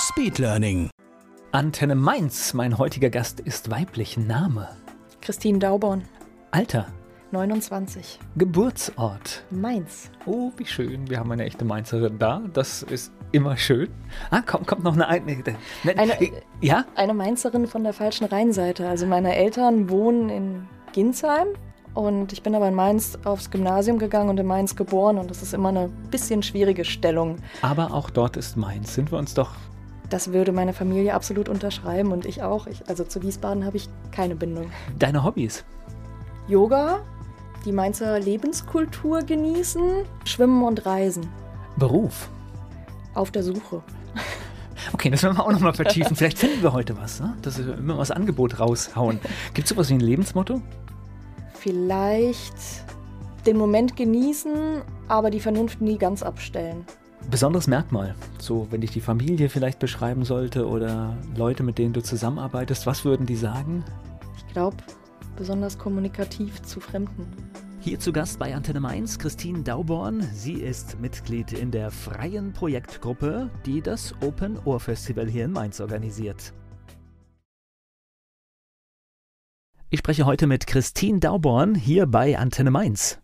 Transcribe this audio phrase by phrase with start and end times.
[0.00, 0.88] Speedlearning.
[1.52, 2.54] Antenne Mainz.
[2.54, 4.16] Mein heutiger Gast ist weiblich.
[4.16, 4.68] Name.
[5.20, 6.04] Christine Dauborn,
[6.52, 6.86] Alter.
[7.32, 8.18] 29.
[8.36, 9.44] Geburtsort.
[9.50, 10.10] Mainz.
[10.26, 11.08] Oh, wie schön.
[11.10, 12.40] Wir haben eine echte Mainzerin da.
[12.54, 13.88] Das ist immer schön.
[14.30, 15.06] Ah, kommt, kommt noch eine.
[15.06, 15.54] eine,
[15.84, 16.84] Eine- ja?
[16.96, 18.88] Eine Mainzerin von der falschen Rheinseite.
[18.88, 21.48] Also meine Eltern wohnen in Ginsheim
[21.94, 25.42] und ich bin aber in Mainz aufs Gymnasium gegangen und in Mainz geboren und das
[25.42, 27.36] ist immer eine bisschen schwierige Stellung.
[27.62, 28.94] Aber auch dort ist Mainz.
[28.94, 29.52] Sind wir uns doch.
[30.10, 32.66] Das würde meine Familie absolut unterschreiben und ich auch.
[32.66, 34.70] Ich, also zu Wiesbaden habe ich keine Bindung.
[34.98, 35.64] Deine Hobbys?
[36.48, 37.00] Yoga,
[37.64, 41.28] die Mainzer Lebenskultur genießen, Schwimmen und Reisen.
[41.76, 42.28] Beruf?
[43.14, 43.82] Auf der Suche.
[44.92, 46.16] Okay, das werden wir auch nochmal vertiefen.
[46.16, 47.36] Vielleicht finden wir heute was, ne?
[47.42, 49.20] dass wir immer was Angebot raushauen.
[49.54, 50.62] Gibt es sowas wie ein Lebensmotto?
[51.54, 52.54] Vielleicht
[53.46, 56.86] den Moment genießen, aber die Vernunft nie ganz abstellen.
[57.28, 58.14] Besonderes Merkmal.
[58.38, 63.04] So, wenn ich die Familie vielleicht beschreiben sollte oder Leute, mit denen du zusammenarbeitest, was
[63.04, 63.84] würden die sagen?
[64.36, 64.76] Ich glaube,
[65.36, 67.26] besonders kommunikativ zu Fremden.
[67.80, 70.20] Hier zu Gast bei Antenne Mainz Christine Dauborn.
[70.34, 75.80] Sie ist Mitglied in der freien Projektgruppe, die das Open Ohr Festival hier in Mainz
[75.80, 76.52] organisiert.
[79.88, 83.18] Ich spreche heute mit Christine Dauborn hier bei Antenne Mainz.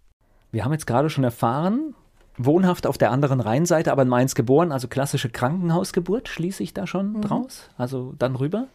[0.52, 1.94] Wir haben jetzt gerade schon erfahren,
[2.38, 6.86] wohnhaft auf der anderen Rheinseite, aber in Mainz geboren, also klassische Krankenhausgeburt, schließe ich da
[6.86, 7.68] schon draus?
[7.76, 8.68] Also dann rüber.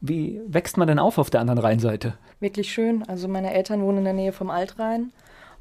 [0.00, 2.14] Wie wächst man denn auf auf der anderen Rheinseite?
[2.40, 3.02] Wirklich schön.
[3.08, 5.12] Also meine Eltern wohnen in der Nähe vom Altrhein.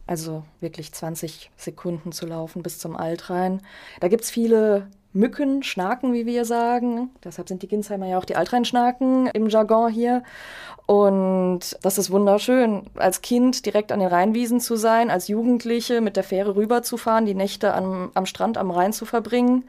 [0.06, 3.62] Also wirklich 20 Sekunden zu laufen bis zum Altrhein.
[4.02, 7.12] Da gibt es viele Mücken, Schnaken, wie wir sagen.
[7.24, 10.24] Deshalb sind die Ginsheimer ja auch die Altrheinschnaken im Jargon hier.
[10.86, 16.18] Und das ist wunderschön, als Kind direkt an den Rheinwiesen zu sein, als Jugendliche mit
[16.18, 19.64] der Fähre rüberzufahren, die Nächte am, am Strand am Rhein zu verbringen.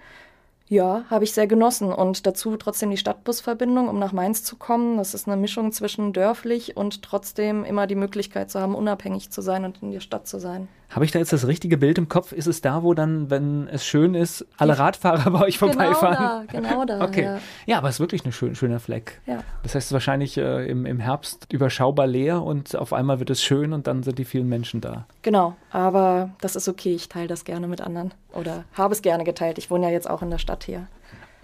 [0.67, 1.93] Ja, habe ich sehr genossen.
[1.93, 4.97] Und dazu trotzdem die Stadtbusverbindung, um nach Mainz zu kommen.
[4.97, 9.43] Das ist eine Mischung zwischen dörflich und trotzdem immer die Möglichkeit zu haben, unabhängig zu
[9.43, 10.69] sein und in der Stadt zu sein.
[10.95, 12.31] Habe ich da jetzt das richtige Bild im Kopf?
[12.31, 16.47] Ist es da, wo dann, wenn es schön ist, alle Radfahrer bei euch vorbeifahren?
[16.47, 17.05] Genau da, genau da.
[17.05, 17.25] Okay.
[17.25, 17.39] Ja.
[17.67, 19.21] Ja, aber es ist wirklich ein schön, schöner Fleck.
[19.27, 19.43] Ja.
[19.65, 23.31] Das heißt, es ist wahrscheinlich äh, im, im Herbst überschaubar leer und auf einmal wird
[23.31, 25.07] es schön und dann sind die vielen Menschen da.
[25.23, 26.95] Genau, aber das ist okay.
[26.95, 29.59] Ich teile das gerne mit anderen oder habe es gerne geteilt.
[29.59, 30.87] Ich wohne ja jetzt auch in der Stadt hier.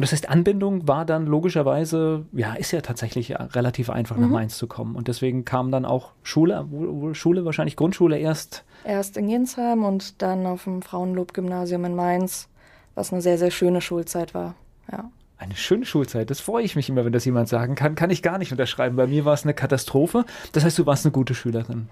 [0.01, 4.57] Und das heißt, Anbindung war dann logischerweise, ja, ist ja tatsächlich relativ einfach nach Mainz
[4.57, 4.97] zu kommen.
[4.97, 6.67] Und deswegen kam dann auch Schule,
[7.13, 8.65] Schule wahrscheinlich Grundschule erst.
[8.85, 12.49] Erst in Ginsheim und dann auf dem Frauenlob-Gymnasium in Mainz,
[12.95, 14.55] was eine sehr, sehr schöne Schulzeit war.
[14.91, 15.11] Ja.
[15.37, 17.95] Eine schöne Schulzeit, das freue ich mich immer, wenn das jemand sagen kann.
[17.95, 18.97] Kann ich gar nicht unterschreiben.
[18.97, 20.25] Bei mir war es eine Katastrophe.
[20.53, 21.91] Das heißt, du warst eine gute Schülerin.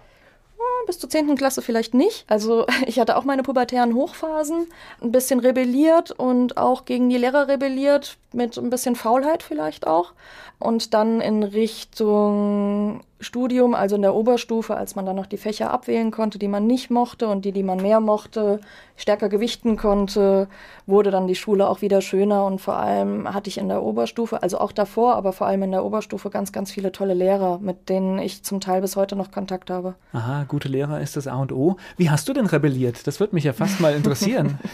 [0.88, 1.36] Bis zur 10.
[1.36, 2.24] Klasse vielleicht nicht.
[2.28, 4.68] Also ich hatte auch meine pubertären Hochphasen,
[5.02, 10.14] ein bisschen rebelliert und auch gegen die Lehrer rebelliert, mit ein bisschen Faulheit vielleicht auch.
[10.58, 15.70] Und dann in Richtung Studium, also in der Oberstufe, als man dann noch die Fächer
[15.70, 18.60] abwählen konnte, die man nicht mochte und die, die man mehr mochte,
[18.96, 20.48] stärker gewichten konnte,
[20.86, 24.42] wurde dann die Schule auch wieder schöner und vor allem hatte ich in der Oberstufe,
[24.42, 27.88] also auch davor, aber vor allem in der Oberstufe ganz, ganz viele tolle Lehrer, mit
[27.88, 29.94] denen ich zum Teil bis heute noch Kontakt habe.
[30.12, 31.76] Aha, gute Lehrer ist das A und O.
[31.96, 33.06] Wie hast du denn rebelliert?
[33.06, 34.58] Das würde mich ja fast mal interessieren.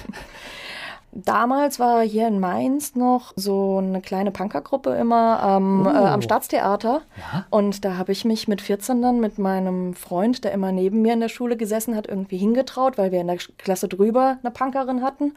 [1.17, 5.91] Damals war hier in Mainz noch so eine kleine Punkergruppe immer am, Oh.
[5.91, 7.03] äh, am Staatstheater.
[7.17, 7.47] Ja.
[7.51, 11.13] Und da habe ich mich mit 14 dann mit meinem Freund, der immer neben mir
[11.13, 15.03] in der Schule gesessen hat, irgendwie hingetraut, weil wir in der Klasse drüber eine Punkerin
[15.03, 15.35] hatten.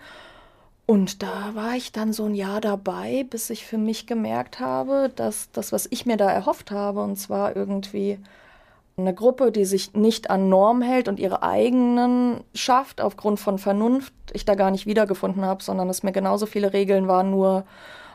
[0.88, 5.12] Und da war ich dann so ein Jahr dabei, bis ich für mich gemerkt habe,
[5.15, 8.18] dass das, was ich mir da erhofft habe, und zwar irgendwie
[8.99, 14.11] eine Gruppe, die sich nicht an Norm hält und ihre eigenen schafft aufgrund von Vernunft,
[14.33, 17.65] ich da gar nicht wiedergefunden habe, sondern es mir genauso viele Regeln waren, nur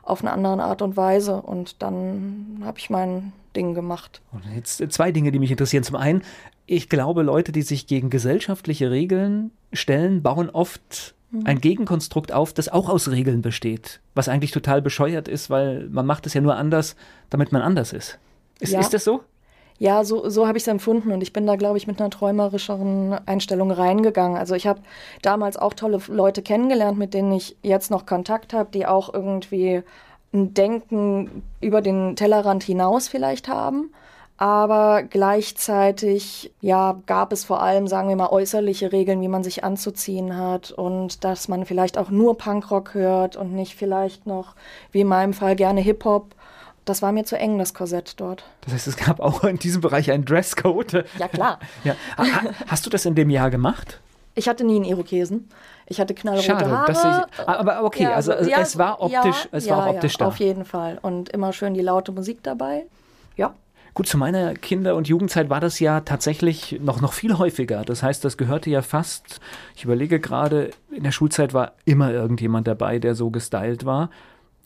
[0.03, 1.41] auf eine andere Art und Weise.
[1.41, 4.21] Und dann habe ich mein Ding gemacht.
[4.33, 5.85] Und jetzt zwei Dinge, die mich interessieren.
[5.85, 6.23] Zum einen,
[6.67, 11.15] ich glaube, Leute, die sich gegen gesellschaftliche Regeln stellen, bauen oft
[11.45, 14.01] ein Gegenkonstrukt auf, das auch aus Regeln besteht.
[14.15, 16.97] Was eigentlich total bescheuert ist, weil man macht es ja nur anders,
[17.31, 18.19] damit man anders ist.
[18.61, 18.81] Ist, Ja.
[18.81, 19.23] ist das so?
[19.83, 22.09] Ja, so, so habe ich es empfunden und ich bin da, glaube ich, mit einer
[22.09, 24.39] träumerischeren Einstellung reingegangen.
[24.39, 24.81] Also ich habe
[25.23, 29.83] damals auch tolle Leute kennengelernt, mit denen ich jetzt noch Kontakt habe, die auch irgendwie
[30.33, 33.93] ein Denken über den Tellerrand hinaus vielleicht haben.
[34.37, 39.65] Aber gleichzeitig, ja, gab es vor allem, sagen wir mal, äußerliche Regeln, wie man sich
[39.65, 44.55] anzuziehen hat und dass man vielleicht auch nur Punkrock hört und nicht vielleicht noch,
[44.93, 46.37] wie in meinem Fall, gerne Hip-Hop.
[46.85, 48.45] Das war mir zu eng, das Korsett dort.
[48.63, 51.05] Das heißt, es gab auch in diesem Bereich einen Dresscode.
[51.19, 51.61] Ja, klar.
[51.85, 51.95] ja.
[52.67, 54.01] Hast du das in dem Jahr gemacht?
[54.35, 55.49] Ich hatte nie einen Irokesen.
[55.87, 57.27] Ich hatte knallrote Schade, Haare.
[57.33, 60.27] Ich, aber okay, ja, also ja, es war optisch, ja, es war optisch da.
[60.27, 60.99] Auf jeden Fall.
[61.03, 62.87] Und immer schön die laute Musik dabei.
[63.37, 63.55] Ja.
[63.95, 67.85] Gut, zu meiner Kinder- und Jugendzeit war das ja tatsächlich noch, noch viel häufiger.
[67.85, 69.41] Das heißt, das gehörte ja fast,
[69.77, 74.09] ich überlege gerade, in der Schulzeit war immer irgendjemand dabei, der so gestylt war.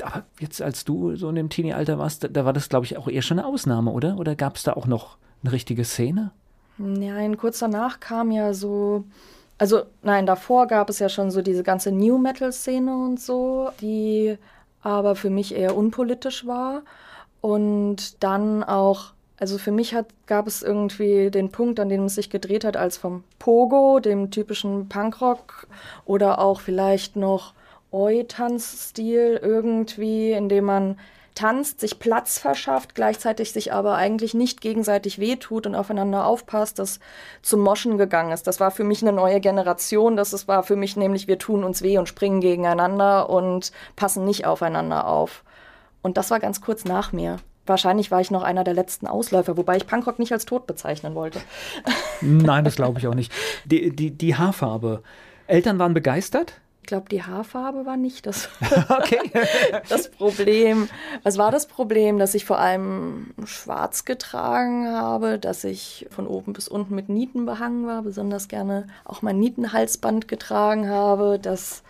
[0.03, 3.09] Aber jetzt, als du so in dem Teenie-Alter warst, da war das, glaube ich, auch
[3.09, 4.19] eher schon eine Ausnahme, oder?
[4.19, 6.33] Oder gab es da auch noch eine richtige Szene?
[6.79, 9.05] Nein, kurz danach kam ja so
[9.59, 14.37] also nein, davor gab es ja schon so diese ganze New Metal-Szene und so, die
[14.83, 16.83] aber für mich eher unpolitisch war.
[17.41, 22.17] Und dann auch, also für mich hat, gab es irgendwie den Punkt, an dem es
[22.17, 25.67] sich gedreht hat, als vom Pogo, dem typischen Punkrock,
[26.05, 27.55] oder auch vielleicht noch
[27.93, 30.99] Oi-Tanzstil irgendwie, in dem man
[31.37, 36.99] tanzt, sich Platz verschafft, gleichzeitig sich aber eigentlich nicht gegenseitig wehtut und aufeinander aufpasst, das
[37.43, 38.47] zum Moschen gegangen ist.
[38.47, 40.17] Das war für mich eine neue Generation.
[40.17, 44.47] Das war für mich nämlich, wir tun uns weh und springen gegeneinander und passen nicht
[44.47, 45.45] aufeinander auf.
[46.03, 47.37] Und das war ganz kurz nach mir.
[47.67, 51.15] Wahrscheinlich war ich noch einer der letzten Ausläufer, wobei ich Punkrock nicht als tot bezeichnen
[51.15, 51.41] wollte.
[52.21, 53.33] Nein, das glaube ich auch nicht.
[53.65, 55.03] Die, die, die Haarfarbe.
[55.49, 56.55] Eltern waren begeistert?
[56.87, 58.49] Ich glaube, die Haarfarbe war nicht das,
[59.89, 60.89] das Problem.
[61.25, 62.21] Was war das Problem?
[62.21, 67.45] Dass ich vor allem schwarz getragen habe, dass ich von oben bis unten mit Nieten
[67.45, 71.83] behangen war, besonders gerne auch mein Nietenhalsband getragen habe, dass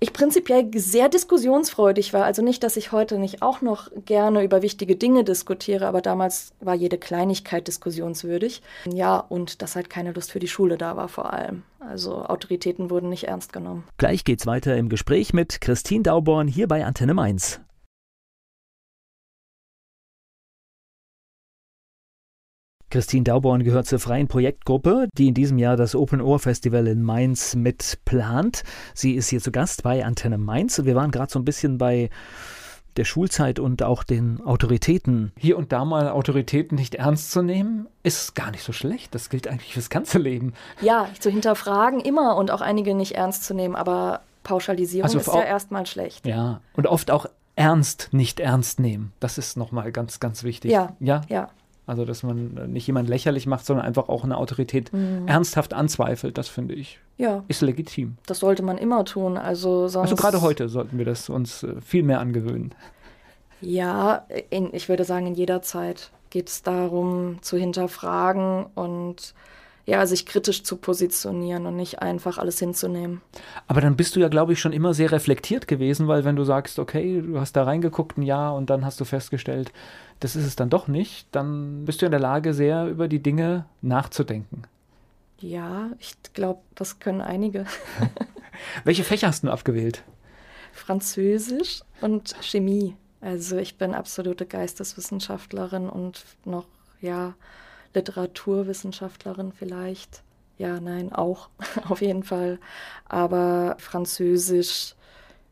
[0.00, 2.24] ich prinzipiell sehr diskussionsfreudig war.
[2.24, 6.52] Also nicht, dass ich heute nicht auch noch gerne über wichtige Dinge diskutiere, aber damals
[6.60, 8.62] war jede Kleinigkeit diskussionswürdig.
[8.92, 11.62] Ja, und dass halt keine Lust für die Schule da war vor allem.
[11.80, 13.84] Also Autoritäten wurden nicht ernst genommen.
[13.96, 17.60] Gleich geht's weiter im Gespräch mit Christine Dauborn hier bei Antenne Mainz.
[22.90, 27.02] Christine Dauborn gehört zur freien Projektgruppe, die in diesem Jahr das Open Ohr Festival in
[27.02, 28.62] Mainz mitplant.
[28.94, 30.82] Sie ist hier zu Gast bei Antenne Mainz.
[30.84, 32.08] Wir waren gerade so ein bisschen bei
[32.96, 35.32] der Schulzeit und auch den Autoritäten.
[35.38, 39.14] Hier und da mal Autoritäten nicht ernst zu nehmen, ist gar nicht so schlecht.
[39.14, 40.54] Das gilt eigentlich fürs ganze Leben.
[40.80, 45.26] Ja, zu hinterfragen immer und auch einige nicht ernst zu nehmen, aber Pauschalisierung also ist
[45.26, 46.26] ja erstmal schlecht.
[46.26, 49.12] Ja, und oft auch ernst nicht ernst nehmen.
[49.20, 50.70] Das ist nochmal ganz, ganz wichtig.
[50.70, 51.20] Ja, ja.
[51.28, 51.50] ja.
[51.88, 55.26] Also, dass man nicht jemand lächerlich macht, sondern einfach auch eine Autorität mhm.
[55.26, 57.00] ernsthaft anzweifelt, das finde ich.
[57.16, 57.44] Ja.
[57.48, 58.18] Ist legitim.
[58.26, 59.38] Das sollte man immer tun.
[59.38, 62.74] Also, sonst also gerade heute sollten wir das uns äh, viel mehr angewöhnen.
[63.60, 69.34] Ja, in, ich würde sagen, in jeder Zeit geht es darum, zu hinterfragen und
[69.88, 73.22] ja, sich kritisch zu positionieren und nicht einfach alles hinzunehmen.
[73.66, 76.44] Aber dann bist du ja, glaube ich, schon immer sehr reflektiert gewesen, weil wenn du
[76.44, 79.72] sagst, okay, du hast da reingeguckt ein Jahr und dann hast du festgestellt,
[80.20, 83.22] das ist es dann doch nicht, dann bist du in der Lage, sehr über die
[83.22, 84.62] Dinge nachzudenken.
[85.40, 87.66] Ja, ich glaube, das können einige.
[88.84, 90.02] Welche Fächer hast du abgewählt?
[90.72, 92.96] Französisch und Chemie.
[93.20, 96.66] Also ich bin absolute Geisteswissenschaftlerin und noch,
[97.00, 97.34] ja,
[97.94, 100.22] Literaturwissenschaftlerin vielleicht.
[100.56, 101.48] Ja, nein, auch
[101.88, 102.58] auf jeden Fall.
[103.08, 104.94] Aber Französisch,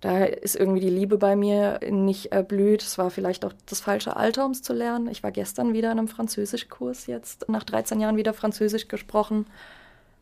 [0.00, 2.83] da ist irgendwie die Liebe bei mir nicht erblüht.
[2.83, 5.09] Es war vielleicht auch das falsche Alter, um es zu lernen.
[5.09, 9.47] Ich war gestern wieder in einem Französischkurs jetzt, nach 13 Jahren wieder Französisch gesprochen.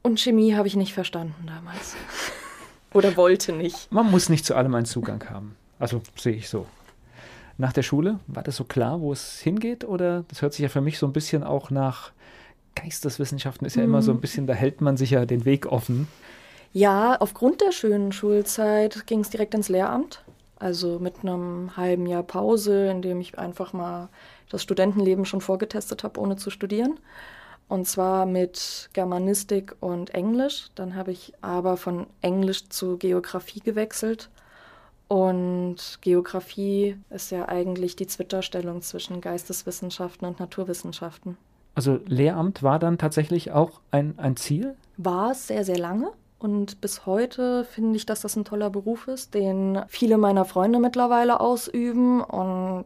[0.03, 1.97] Und Chemie habe ich nicht verstanden damals.
[2.93, 3.91] Oder wollte nicht.
[3.91, 5.57] Man muss nicht zu allem einen Zugang haben.
[5.79, 6.67] Also sehe ich so
[7.59, 8.21] nach der Schule?
[8.27, 9.85] War das so klar, wo es hingeht?
[9.85, 12.13] Oder das hört sich ja für mich so ein bisschen auch nach
[12.75, 13.89] Geisteswissenschaften ist ja mhm.
[13.89, 14.21] immer so ein mhm.
[14.21, 16.09] bisschen, da hält man sich ja den Weg offen.
[16.75, 20.25] Ja, aufgrund der schönen Schulzeit ging es direkt ins Lehramt.
[20.59, 24.09] Also mit einem halben Jahr Pause, in dem ich einfach mal
[24.51, 26.99] das Studentenleben schon vorgetestet habe, ohne zu studieren.
[27.69, 30.71] Und zwar mit Germanistik und Englisch.
[30.75, 34.29] Dann habe ich aber von Englisch zu Geografie gewechselt
[35.07, 41.37] und Geografie ist ja eigentlich die Zwitterstellung zwischen Geisteswissenschaften und Naturwissenschaften.
[41.77, 44.75] Also Lehramt war dann tatsächlich auch ein, ein Ziel?
[44.97, 46.11] War es sehr, sehr lange.
[46.45, 50.79] Und bis heute finde ich, dass das ein toller Beruf ist, den viele meiner Freunde
[50.79, 52.85] mittlerweile ausüben und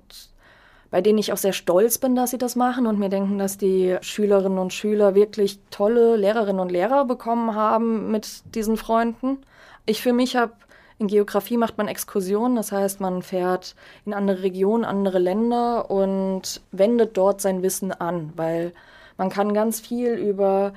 [0.93, 3.59] bei denen ich auch sehr stolz bin, dass sie das machen und mir denken, dass
[3.59, 9.39] die Schülerinnen und Schüler wirklich tolle Lehrerinnen und Lehrer bekommen haben mit diesen Freunden.
[9.87, 10.53] Ich für mich habe
[10.99, 13.75] In Geografie macht man Exkursionen, das heißt, man fährt
[14.07, 18.73] in andere Regionen, andere Länder und wendet dort sein Wissen an, weil
[19.17, 20.75] man kann ganz viel über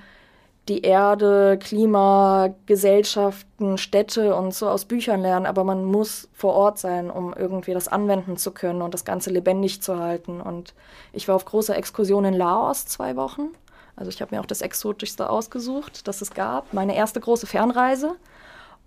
[0.68, 6.78] die Erde, Klima, Gesellschaften, Städte und so aus Büchern lernen, aber man muss vor Ort
[6.78, 10.40] sein, um irgendwie das anwenden zu können und das Ganze lebendig zu halten.
[10.40, 10.74] Und
[11.14, 13.50] ich war auf großer Exkursion in Laos zwei Wochen.
[13.96, 16.74] Also ich habe mir auch das Exotischste ausgesucht, das es gab.
[16.74, 18.16] Meine erste große Fernreise.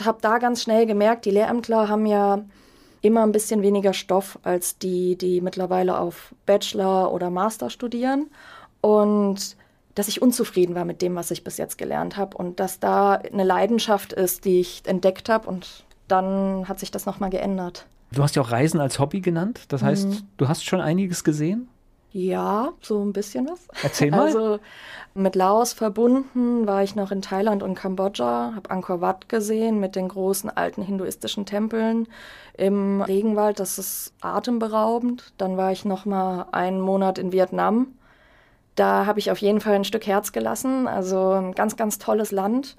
[0.04, 2.44] Habe da ganz schnell gemerkt, die Lehrämtler haben ja
[3.00, 8.30] immer ein bisschen weniger Stoff als die, die mittlerweile auf Bachelor oder Master studieren.
[8.80, 9.56] Und
[9.94, 13.14] dass ich unzufrieden war mit dem, was ich bis jetzt gelernt habe und dass da
[13.14, 17.86] eine Leidenschaft ist, die ich entdeckt habe und dann hat sich das nochmal geändert.
[18.12, 20.18] Du hast ja auch Reisen als Hobby genannt, das heißt, mhm.
[20.36, 21.68] du hast schon einiges gesehen?
[22.12, 23.66] Ja, so ein bisschen was.
[23.82, 24.26] Erzähl mal.
[24.26, 24.60] Also
[25.14, 29.96] mit Laos verbunden war ich noch in Thailand und Kambodscha, habe Angkor Wat gesehen mit
[29.96, 32.06] den großen alten hinduistischen Tempeln
[32.56, 33.58] im Regenwald.
[33.58, 35.32] Das ist atemberaubend.
[35.38, 37.88] Dann war ich noch mal einen Monat in Vietnam
[38.74, 40.88] da habe ich auf jeden Fall ein Stück Herz gelassen.
[40.88, 42.76] Also ein ganz, ganz tolles Land.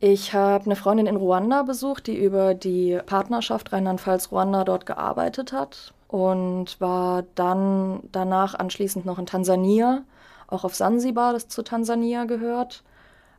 [0.00, 5.94] Ich habe eine Freundin in Ruanda besucht, die über die Partnerschaft Rheinland-Pfalz-Ruanda dort gearbeitet hat
[6.08, 10.02] und war dann danach anschließend noch in Tansania,
[10.48, 12.82] auch auf Sansibar, das zu Tansania gehört.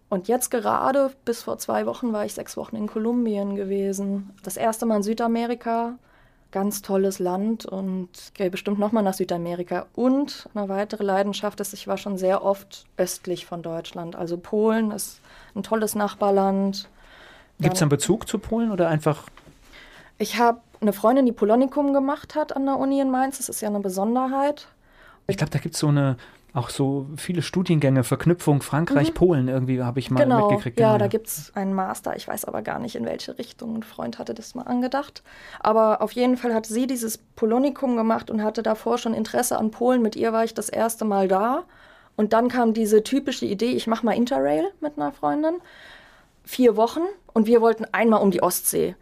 [0.09, 4.31] Und jetzt gerade, bis vor zwei Wochen, war ich sechs Wochen in Kolumbien gewesen.
[4.43, 5.97] Das erste Mal in Südamerika
[6.55, 9.87] ganz tolles Land und gehe bestimmt nochmal nach Südamerika.
[9.93, 14.15] Und eine weitere Leidenschaft ist, ich war schon sehr oft östlich von Deutschland.
[14.15, 15.19] Also Polen ist
[15.53, 16.87] ein tolles Nachbarland.
[17.59, 19.23] Gibt es einen Bezug zu Polen oder einfach?
[20.17, 23.35] Ich habe eine Freundin, die Polonikum gemacht hat an der Uni in Mainz.
[23.35, 24.69] Das ist ja eine Besonderheit.
[25.27, 26.15] Ich glaube, da gibt es so eine
[26.55, 29.13] auch so viele Studiengänge, Verknüpfung Frankreich, mhm.
[29.13, 30.47] Polen irgendwie habe ich mal genau.
[30.47, 30.79] mitgekriegt.
[30.79, 30.99] Ja, genau.
[30.99, 32.15] da gibt es einen Master.
[32.15, 33.75] Ich weiß aber gar nicht, in welche Richtung.
[33.75, 35.21] Ein Freund hatte das mal angedacht.
[35.59, 39.71] Aber auf jeden Fall hat sie dieses Polonikum gemacht und hatte davor schon Interesse an
[39.71, 40.01] Polen.
[40.01, 41.63] Mit ihr war ich das erste Mal da.
[42.15, 45.55] Und dann kam diese typische Idee, ich mache mal Interrail mit einer Freundin.
[46.45, 47.01] Vier Wochen
[47.33, 48.95] und wir wollten einmal um die Ostsee.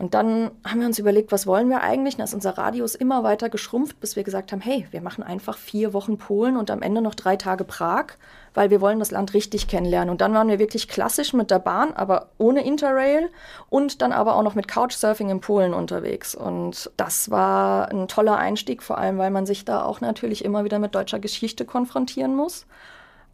[0.00, 2.16] Und dann haben wir uns überlegt, was wollen wir eigentlich?
[2.16, 5.58] Dann ist unser Radius immer weiter geschrumpft, bis wir gesagt haben, hey, wir machen einfach
[5.58, 8.06] vier Wochen Polen und am Ende noch drei Tage Prag,
[8.54, 10.08] weil wir wollen das Land richtig kennenlernen.
[10.08, 13.28] Und dann waren wir wirklich klassisch mit der Bahn, aber ohne Interrail
[13.68, 16.34] und dann aber auch noch mit Couchsurfing in Polen unterwegs.
[16.34, 20.64] Und das war ein toller Einstieg, vor allem weil man sich da auch natürlich immer
[20.64, 22.64] wieder mit deutscher Geschichte konfrontieren muss.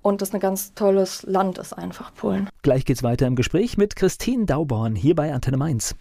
[0.03, 2.49] Und das ein ganz tolles Land ist einfach, Polen.
[2.63, 5.95] Gleich geht's weiter im Gespräch mit Christine Dauborn hier bei Antenne Mainz.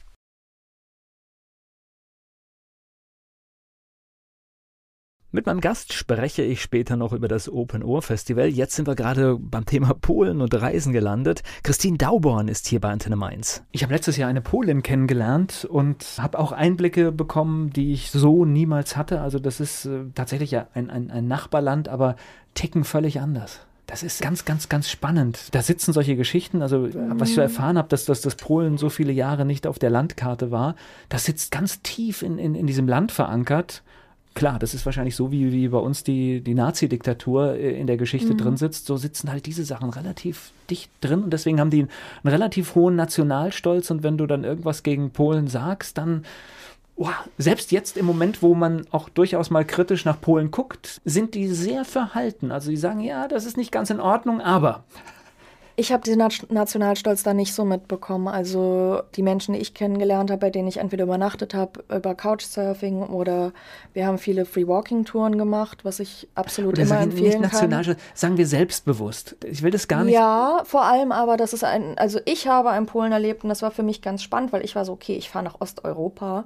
[5.36, 8.48] Mit meinem Gast spreche ich später noch über das Open Ohr Festival.
[8.48, 11.44] Jetzt sind wir gerade beim Thema Polen und Reisen gelandet.
[11.62, 13.62] Christine Dauborn ist hier bei Antenne Mainz.
[13.74, 18.46] Ich habe letztes Jahr eine Polin kennengelernt und habe auch Einblicke bekommen, die ich so
[18.46, 19.20] niemals hatte.
[19.20, 22.16] Also das ist äh, tatsächlich ja ein, ein, ein Nachbarland, aber
[22.54, 23.60] ticken völlig anders.
[23.88, 25.54] Das ist ganz, ganz, ganz spannend.
[25.54, 28.88] Da sitzen solche Geschichten, also was ich so erfahren habe, dass, dass das Polen so
[28.88, 30.76] viele Jahre nicht auf der Landkarte war,
[31.10, 33.84] das sitzt ganz tief in, in, in diesem Land verankert
[34.36, 37.98] klar, das ist wahrscheinlich so, wie, wie bei uns die, die Nazi-Diktatur äh, in der
[37.98, 38.38] Geschichte mhm.
[38.38, 38.86] drin sitzt.
[38.86, 41.90] So sitzen halt diese Sachen relativ dicht drin und deswegen haben die einen
[42.26, 46.24] relativ hohen Nationalstolz und wenn du dann irgendwas gegen Polen sagst, dann
[46.98, 51.36] Oh, selbst jetzt im Moment, wo man auch durchaus mal kritisch nach Polen guckt, sind
[51.36, 52.54] die sehr verhalten.
[52.54, 54.86] Also die sagen, ja, das ist nicht ganz in Ordnung, aber
[55.78, 58.28] ich habe den Nationalstolz da nicht so mitbekommen.
[58.28, 63.04] Also die Menschen, die ich kennengelernt habe, bei denen ich entweder übernachtet habe über Couchsurfing
[63.04, 63.52] oder
[63.94, 67.96] wir haben viele Free-Walking-Touren gemacht, was ich absolut oder immer sagen empfehlen nicht kann.
[68.14, 69.36] Sagen wir selbstbewusst.
[69.44, 70.14] Ich will das gar nicht.
[70.14, 73.62] Ja, vor allem aber, das ist ein, also ich habe einen Polen erlebt und das
[73.62, 76.46] war für mich ganz spannend, weil ich war so, okay, ich fahre nach Osteuropa.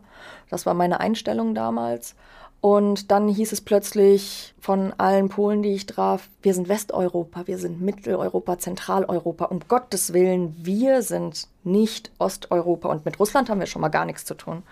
[0.49, 2.15] Das war meine Einstellung damals.
[2.61, 7.57] Und dann hieß es plötzlich von allen Polen, die ich traf, wir sind Westeuropa, wir
[7.57, 9.45] sind Mitteleuropa, Zentraleuropa.
[9.45, 12.89] Um Gottes Willen, wir sind nicht Osteuropa.
[12.89, 14.63] Und mit Russland haben wir schon mal gar nichts zu tun.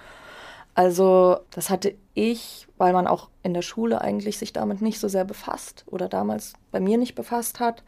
[0.78, 5.08] Also das hatte ich, weil man auch in der Schule eigentlich sich damit nicht so
[5.08, 7.84] sehr befasst oder damals bei mir nicht befasst hat.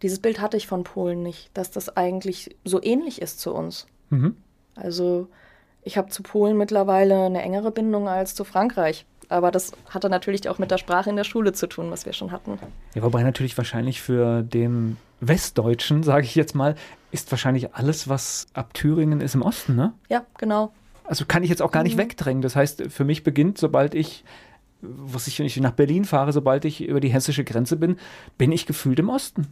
[0.00, 3.86] Dieses Bild hatte ich von Polen nicht, dass das eigentlich so ähnlich ist zu uns.
[4.08, 4.36] Mhm.
[4.74, 5.28] Also
[5.82, 9.04] ich habe zu Polen mittlerweile eine engere Bindung als zu Frankreich.
[9.30, 12.12] Aber das hatte natürlich auch mit der Sprache in der Schule zu tun, was wir
[12.12, 12.58] schon hatten.
[12.94, 16.74] Ja, wobei natürlich wahrscheinlich für den Westdeutschen, sage ich jetzt mal,
[17.12, 19.92] ist wahrscheinlich alles, was ab Thüringen ist, im Osten, ne?
[20.08, 20.72] Ja, genau.
[21.04, 22.02] Also kann ich jetzt auch gar nicht mhm.
[22.02, 22.42] wegdrängen.
[22.42, 24.24] Das heißt, für mich beginnt, sobald ich
[24.82, 27.98] was ich, wenn ich nach Berlin fahre, sobald ich über die hessische Grenze bin,
[28.38, 29.48] bin ich gefühlt im Osten.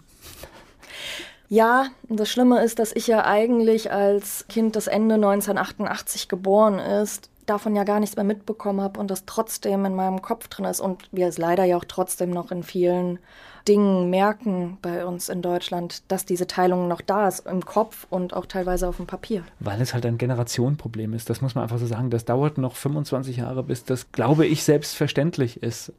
[1.48, 7.30] Ja, das Schlimme ist, dass ich ja eigentlich als Kind, das Ende 1988 geboren ist,
[7.48, 10.80] davon ja gar nichts mehr mitbekommen habe und das trotzdem in meinem Kopf drin ist
[10.80, 13.18] und wir es leider ja auch trotzdem noch in vielen
[13.68, 18.32] Dingen merken bei uns in Deutschland, dass diese Teilung noch da ist, im Kopf und
[18.32, 19.44] auch teilweise auf dem Papier.
[19.60, 22.08] Weil es halt ein Generationenproblem ist, das muss man einfach so sagen.
[22.08, 25.92] Das dauert noch 25 Jahre, bis das, glaube ich, selbstverständlich ist.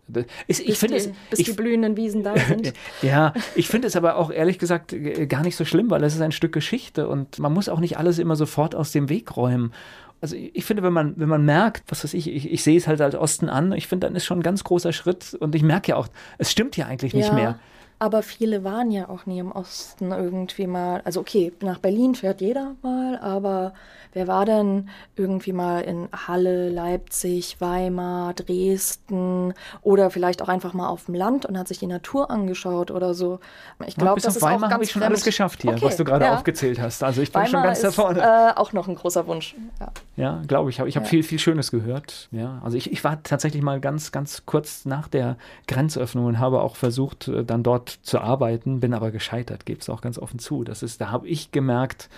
[0.48, 2.74] ist ich finde es, bis ich, die blühenden Wiesen da sind.
[3.04, 4.96] ja, ich finde es aber auch ehrlich gesagt
[5.28, 7.98] gar nicht so schlimm, weil es ist ein Stück Geschichte und man muss auch nicht
[7.98, 9.74] alles immer sofort aus dem Weg räumen
[10.22, 12.88] also ich finde, wenn man, wenn man merkt, was weiß ich, ich, ich sehe es
[12.88, 15.64] halt als Osten an, ich finde, dann ist schon ein ganz großer Schritt und ich
[15.64, 16.08] merke ja auch,
[16.38, 17.34] es stimmt ja eigentlich nicht ja.
[17.34, 17.60] mehr.
[18.02, 21.02] Aber viele waren ja auch nie im Osten irgendwie mal.
[21.04, 23.74] Also okay, nach Berlin fährt jeder mal, aber
[24.14, 30.88] wer war denn irgendwie mal in Halle, Leipzig, Weimar, Dresden oder vielleicht auch einfach mal
[30.88, 33.42] auf dem Land und hat sich die Natur angeschaut oder so?
[33.86, 36.24] Ich glaube, das ist Weimar habe ich schon alles geschafft hier, okay, was du gerade
[36.24, 36.36] ja.
[36.36, 37.04] aufgezählt hast.
[37.04, 38.22] Also ich bin Weimar schon ganz ist, da vorne.
[38.22, 39.56] Äh, auch noch ein großer Wunsch.
[39.82, 40.80] Ja, ja glaube ich.
[40.80, 41.10] Ich habe ja.
[41.10, 42.30] viel, viel Schönes gehört.
[42.32, 45.36] Ja, also ich, ich war tatsächlich mal ganz, ganz kurz nach der
[45.68, 49.90] Grenzöffnung und habe auch versucht, äh, dann dort zu arbeiten, bin aber gescheitert, gebe es
[49.90, 50.64] auch ganz offen zu.
[50.64, 52.10] Das ist, da habe ich gemerkt,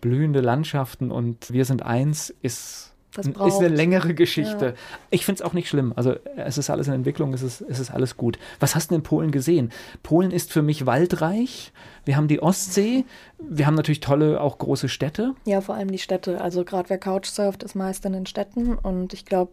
[0.00, 4.66] blühende Landschaften und wir sind eins ist ist eine längere Geschichte.
[4.66, 4.74] Ja.
[5.10, 5.92] Ich finde es auch nicht schlimm.
[5.94, 8.38] Also es ist alles in Entwicklung, es ist, es ist alles gut.
[8.58, 9.70] Was hast du in Polen gesehen?
[10.02, 11.72] Polen ist für mich waldreich.
[12.04, 13.04] Wir haben die Ostsee.
[13.38, 15.34] Wir haben natürlich tolle, auch große Städte.
[15.46, 16.40] Ja, vor allem die Städte.
[16.40, 18.74] Also gerade wer Couchsurft, ist meist in den Städten.
[18.74, 19.52] Und ich glaube,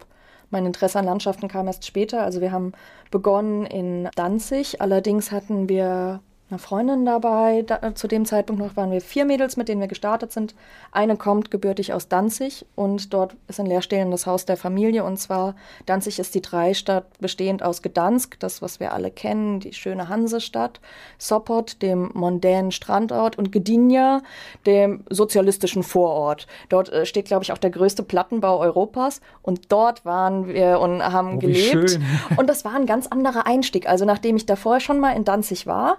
[0.51, 2.21] mein Interesse an Landschaften kam erst später.
[2.23, 2.73] Also wir haben
[3.09, 4.81] begonnen in Danzig.
[4.81, 7.63] Allerdings hatten wir eine Freundin dabei.
[7.65, 10.53] Da, zu dem Zeitpunkt noch waren wir vier Mädels, mit denen wir gestartet sind.
[10.91, 15.03] Eine kommt gebürtig aus Danzig und dort ist ein leerstehendes Haus der Familie.
[15.03, 15.55] Und zwar
[15.85, 20.79] Danzig ist die Dreistadt bestehend aus Gdansk, das, was wir alle kennen, die schöne Hansestadt,
[21.17, 24.21] Sopot, dem mondänen Strandort und Gdynia,
[24.65, 26.47] dem sozialistischen Vorort.
[26.69, 29.21] Dort äh, steht, glaube ich, auch der größte Plattenbau Europas.
[29.41, 31.91] Und dort waren wir und haben oh, gelebt.
[31.91, 32.05] Schön.
[32.35, 33.87] Und das war ein ganz anderer Einstieg.
[33.87, 35.97] Also nachdem ich davor schon mal in Danzig war,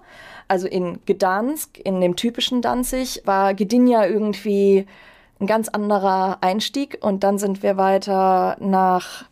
[0.53, 4.87] also in Gdansk, in dem typischen Danzig, war Gdynia irgendwie
[5.41, 6.99] ein ganz anderer Einstieg.
[7.01, 9.25] Und dann sind wir weiter nach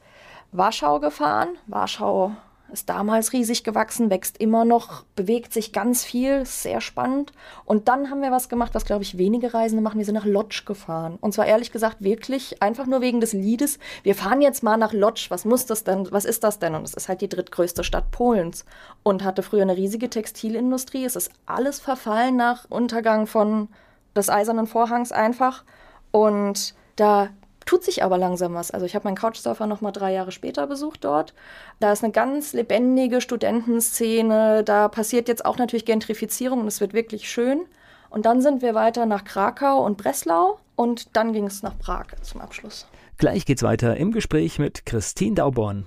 [0.51, 1.51] Warschau gefahren.
[1.67, 2.33] Warschau
[2.73, 7.33] ist damals riesig gewachsen, wächst immer noch, bewegt sich ganz viel, sehr spannend.
[7.65, 9.99] Und dann haben wir was gemacht, was, glaube ich, wenige Reisende machen.
[9.99, 11.19] Wir sind nach Lodz gefahren.
[11.21, 13.79] Und zwar ehrlich gesagt wirklich einfach nur wegen des Liedes.
[14.03, 15.31] Wir fahren jetzt mal nach Lodz.
[15.31, 16.11] Was muss das denn?
[16.11, 16.75] Was ist das denn?
[16.75, 18.65] Und es ist halt die drittgrößte Stadt Polens
[19.03, 21.05] und hatte früher eine riesige Textilindustrie.
[21.05, 23.69] Es ist alles verfallen nach Untergang von
[24.15, 25.65] des Eisernen Vorhangs einfach.
[26.11, 27.29] Und da
[27.71, 28.73] tut sich aber langsam was.
[28.73, 31.35] Also ich habe meinen Couchsurfer noch mal drei Jahre später besucht dort.
[31.79, 34.65] Da ist eine ganz lebendige Studentenszene.
[34.65, 37.61] Da passiert jetzt auch natürlich Gentrifizierung und es wird wirklich schön.
[38.09, 42.07] Und dann sind wir weiter nach Krakau und Breslau und dann ging es nach Prag
[42.23, 42.89] zum Abschluss.
[43.19, 45.87] Gleich geht's weiter im Gespräch mit Christine Dauborn.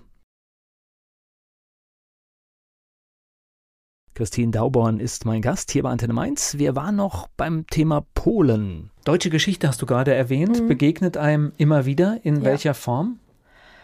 [4.16, 6.58] Christine Dauborn ist mein Gast hier bei Antenne Mainz.
[6.60, 8.92] Wir waren noch beim Thema Polen.
[9.06, 10.68] Deutsche Geschichte hast du gerade erwähnt, mhm.
[10.68, 12.20] begegnet einem immer wieder.
[12.22, 12.44] In ja.
[12.44, 13.20] welcher Form?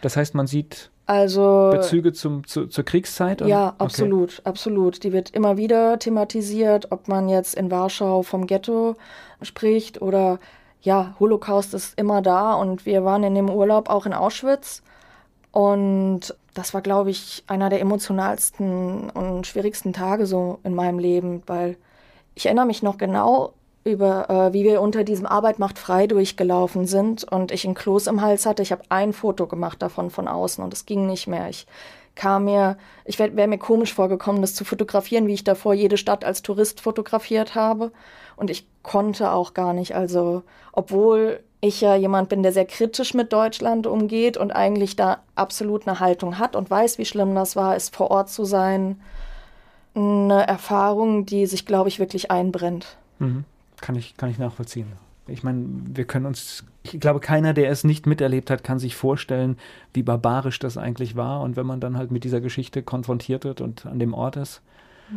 [0.02, 3.42] Das heißt, man sieht also, Bezüge zum, zu, zur Kriegszeit?
[3.42, 3.50] Oder?
[3.50, 4.42] Ja, absolut, okay.
[4.44, 5.02] absolut.
[5.02, 8.94] Die wird immer wieder thematisiert, ob man jetzt in Warschau vom Ghetto
[9.42, 10.38] spricht oder
[10.80, 14.82] ja, Holocaust ist immer da und wir waren in dem Urlaub auch in Auschwitz
[15.52, 21.42] und das war, glaube ich, einer der emotionalsten und schwierigsten Tage so in meinem Leben,
[21.46, 21.76] weil
[22.34, 23.52] ich erinnere mich noch genau
[23.84, 28.08] über, äh, wie wir unter diesem Arbeit macht frei durchgelaufen sind und ich ein Kloß
[28.08, 28.62] im Hals hatte.
[28.62, 31.48] Ich habe ein Foto gemacht davon von außen und es ging nicht mehr.
[31.48, 31.66] Ich
[32.14, 35.96] kam mir, ich wäre wär mir komisch vorgekommen, das zu fotografieren, wie ich davor jede
[35.96, 37.92] Stadt als Tourist fotografiert habe.
[38.36, 39.94] Und ich konnte auch gar nicht.
[39.94, 45.18] Also, obwohl ich ja jemand bin, der sehr kritisch mit Deutschland umgeht und eigentlich da
[45.34, 49.00] absolut eine Haltung hat und weiß, wie schlimm das war, ist vor Ort zu sein,
[49.94, 52.96] eine Erfahrung, die sich, glaube ich, wirklich einbrennt.
[53.18, 53.44] Mhm.
[53.80, 54.92] Kann, ich, kann ich nachvollziehen.
[55.26, 58.96] Ich meine, wir können uns, ich glaube, keiner, der es nicht miterlebt hat, kann sich
[58.96, 59.58] vorstellen,
[59.92, 61.42] wie barbarisch das eigentlich war.
[61.42, 64.62] Und wenn man dann halt mit dieser Geschichte konfrontiert wird und an dem Ort ist.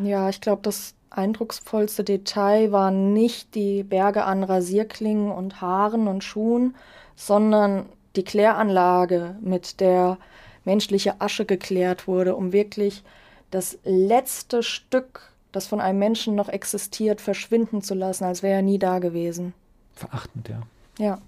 [0.04, 6.24] Ja, ich glaube, das eindrucksvollste Detail waren nicht die Berge an Rasierklingen und Haaren und
[6.24, 6.76] Schuhen,
[7.16, 10.18] sondern die Kläranlage, mit der
[10.66, 13.04] menschliche Asche geklärt wurde, um wirklich
[13.52, 18.62] das letzte Stück, das von einem Menschen noch existiert, verschwinden zu lassen, als wäre er
[18.62, 19.54] nie da gewesen.
[19.94, 20.62] Verachtend, ja.
[20.98, 21.20] Ja.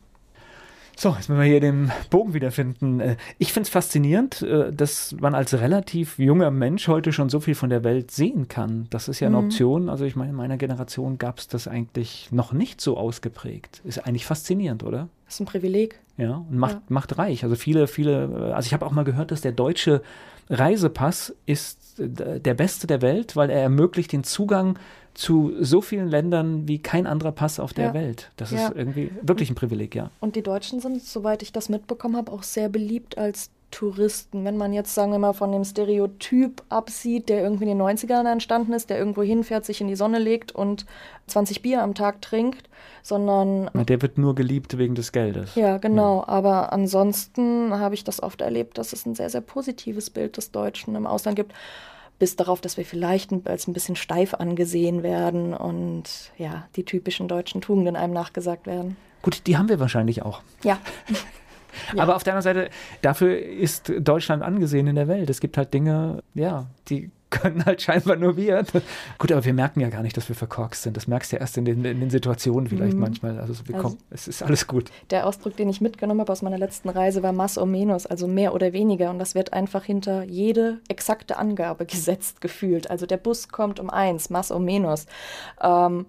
[0.98, 3.00] So, jetzt müssen wir hier den Bogen wiederfinden.
[3.02, 7.42] Äh, ich finde es faszinierend, äh, dass man als relativ junger Mensch heute schon so
[7.42, 8.88] viel von der Welt sehen kann.
[8.90, 9.46] Das ist ja eine mhm.
[9.46, 9.90] Option.
[9.90, 13.82] Also ich meine, in meiner Generation gab es das eigentlich noch nicht so ausgeprägt.
[13.84, 15.10] Ist eigentlich faszinierend, oder?
[15.26, 16.00] Das ist ein Privileg.
[16.18, 16.82] Ja, und macht, ja.
[16.88, 17.44] macht reich.
[17.44, 20.02] Also viele, viele, also ich habe auch mal gehört, dass der deutsche
[20.50, 24.80] Reisepass ist äh, der beste der Welt, weil er ermöglicht den Zugang
[25.16, 27.94] zu so vielen Ländern wie kein anderer Pass auf der ja.
[27.94, 28.32] Welt.
[28.36, 28.68] Das ja.
[28.68, 30.12] ist irgendwie wirklich ein Privileg, ja.
[30.20, 34.46] Und die Deutschen sind, soweit ich das mitbekommen habe, auch sehr beliebt als Touristen.
[34.46, 38.30] Wenn man jetzt, sagen wir mal, von dem Stereotyp absieht, der irgendwie in den 90ern
[38.30, 40.86] entstanden ist, der irgendwo hinfährt, sich in die Sonne legt und
[41.28, 42.70] 20 Bier am Tag trinkt,
[43.02, 43.70] sondern.
[43.74, 45.56] Der wird nur geliebt wegen des Geldes.
[45.56, 46.20] Ja, genau.
[46.20, 46.28] Ja.
[46.28, 50.52] Aber ansonsten habe ich das oft erlebt, dass es ein sehr, sehr positives Bild des
[50.52, 51.54] Deutschen im Ausland gibt
[52.20, 57.28] bis darauf, dass wir vielleicht als ein bisschen steif angesehen werden und ja, die typischen
[57.28, 58.96] deutschen Tugenden einem nachgesagt werden.
[59.22, 60.42] Gut, die haben wir wahrscheinlich auch.
[60.64, 60.80] Ja.
[61.94, 62.04] ja.
[62.04, 62.70] Aber auf der anderen Seite,
[63.02, 65.30] dafür ist Deutschland angesehen in der Welt.
[65.30, 68.64] Es gibt halt Dinge, ja, die können halt scheinbar nur wir.
[69.18, 70.98] Gut, aber wir merken ja gar nicht, dass wir verkorkst sind.
[70.98, 73.02] Das merkst du ja erst in den, in den Situationen vielleicht mhm.
[73.02, 73.40] manchmal.
[73.40, 74.92] Also, wir also, es ist alles gut.
[75.10, 78.28] Der Ausdruck, den ich mitgenommen habe aus meiner letzten Reise, war Mass o menos, also
[78.28, 79.10] mehr oder weniger.
[79.10, 82.90] Und das wird einfach hinter jede exakte Angabe gesetzt gefühlt.
[82.90, 85.06] Also der Bus kommt um eins, Mass o menos.
[85.62, 86.06] Ähm,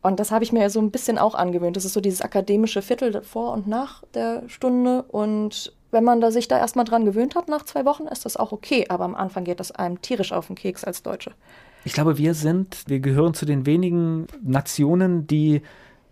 [0.00, 1.76] und das habe ich mir so ein bisschen auch angewöhnt.
[1.76, 6.30] Das ist so dieses akademische Viertel vor und nach der Stunde und wenn man da
[6.30, 8.86] sich da erstmal dran gewöhnt hat nach zwei Wochen, ist das auch okay.
[8.88, 11.32] Aber am Anfang geht das einem tierisch auf den Keks als Deutsche.
[11.84, 15.62] Ich glaube, wir sind, wir gehören zu den wenigen Nationen, die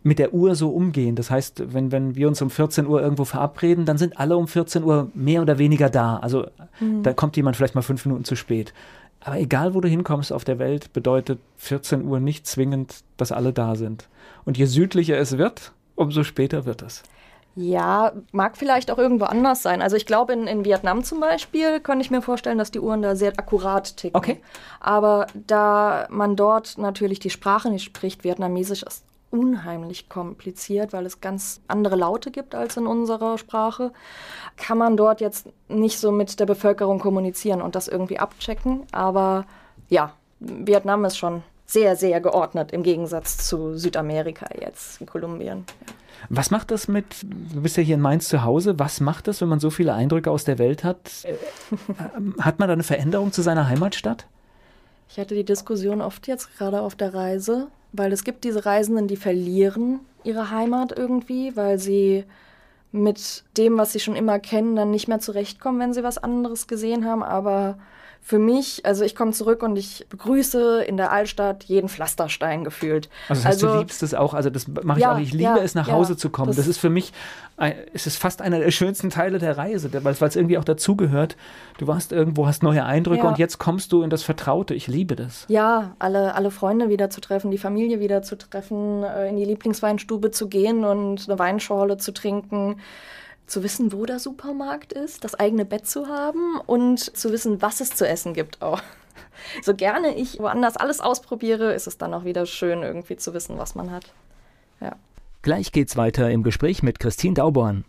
[0.03, 1.17] mit der Uhr so umgehen.
[1.17, 4.47] Das heißt, wenn, wenn wir uns um 14 Uhr irgendwo verabreden, dann sind alle um
[4.47, 6.19] 14 Uhr mehr oder weniger da.
[6.19, 6.47] Also
[6.79, 7.03] mhm.
[7.03, 8.73] da kommt jemand vielleicht mal fünf Minuten zu spät.
[9.21, 13.53] Aber egal, wo du hinkommst auf der Welt, bedeutet 14 Uhr nicht zwingend, dass alle
[13.53, 14.09] da sind.
[14.45, 17.03] Und je südlicher es wird, umso später wird es.
[17.59, 19.81] Ja, mag vielleicht auch irgendwo anders sein.
[19.81, 23.01] Also ich glaube, in, in Vietnam zum Beispiel könnte ich mir vorstellen, dass die Uhren
[23.01, 24.17] da sehr akkurat ticken.
[24.17, 24.43] Okay.
[24.79, 31.23] Aber da man dort natürlich die Sprache nicht spricht, Vietnamesisch ist unheimlich kompliziert, weil es
[31.23, 33.91] ganz andere Laute gibt als in unserer Sprache,
[34.59, 38.83] kann man dort jetzt nicht so mit der Bevölkerung kommunizieren und das irgendwie abchecken.
[38.93, 39.47] Aber
[39.89, 45.65] ja, Vietnam ist schon sehr, sehr geordnet im Gegensatz zu Südamerika jetzt, in Kolumbien.
[45.87, 45.95] Ja.
[46.29, 49.41] Was macht das mit, du bist ja hier in Mainz zu Hause, was macht das,
[49.41, 50.99] wenn man so viele Eindrücke aus der Welt hat?
[51.25, 51.35] Äh,
[52.41, 54.27] hat man da eine Veränderung zu seiner Heimatstadt?
[55.09, 59.09] Ich hatte die Diskussion oft jetzt gerade auf der Reise, weil es gibt diese Reisenden,
[59.09, 62.25] die verlieren ihre Heimat irgendwie, weil sie
[62.93, 66.67] mit dem, was sie schon immer kennen, dann nicht mehr zurechtkommen, wenn sie was anderes
[66.67, 67.23] gesehen haben.
[67.23, 67.79] Aber
[68.27, 73.09] für mich, also ich komme zurück und ich begrüße in der Altstadt jeden Pflasterstein gefühlt.
[73.29, 75.29] Also das heißt, also, du liebst es auch, also das mache ich ja, auch nicht.
[75.29, 76.49] Ich liebe ja, es, nach Hause zu kommen.
[76.49, 77.13] Das, das, ist für mich,
[77.95, 81.37] es ist fast einer der schönsten Teile der Reise, weil es irgendwie auch dazugehört.
[81.79, 84.75] Du warst irgendwo, hast neue Eindrücke und jetzt kommst du in das Vertraute.
[84.75, 85.45] Ich liebe das.
[85.47, 89.45] Ja, alle, alle Freunde wieder zu treffen, die Familie wieder zu treffen, äh, in die
[89.45, 92.81] Lieblingsweinstube zu gehen und eine Weinschorle zu trinken
[93.47, 97.81] zu wissen, wo der Supermarkt ist, das eigene Bett zu haben und zu wissen, was
[97.81, 98.83] es zu essen gibt auch.
[99.63, 103.59] So gerne ich woanders alles ausprobiere, ist es dann auch wieder schön, irgendwie zu wissen,
[103.59, 104.13] was man hat.
[104.81, 104.97] Ja.
[105.43, 107.85] Gleich geht's weiter im Gespräch mit Christine Dauborn.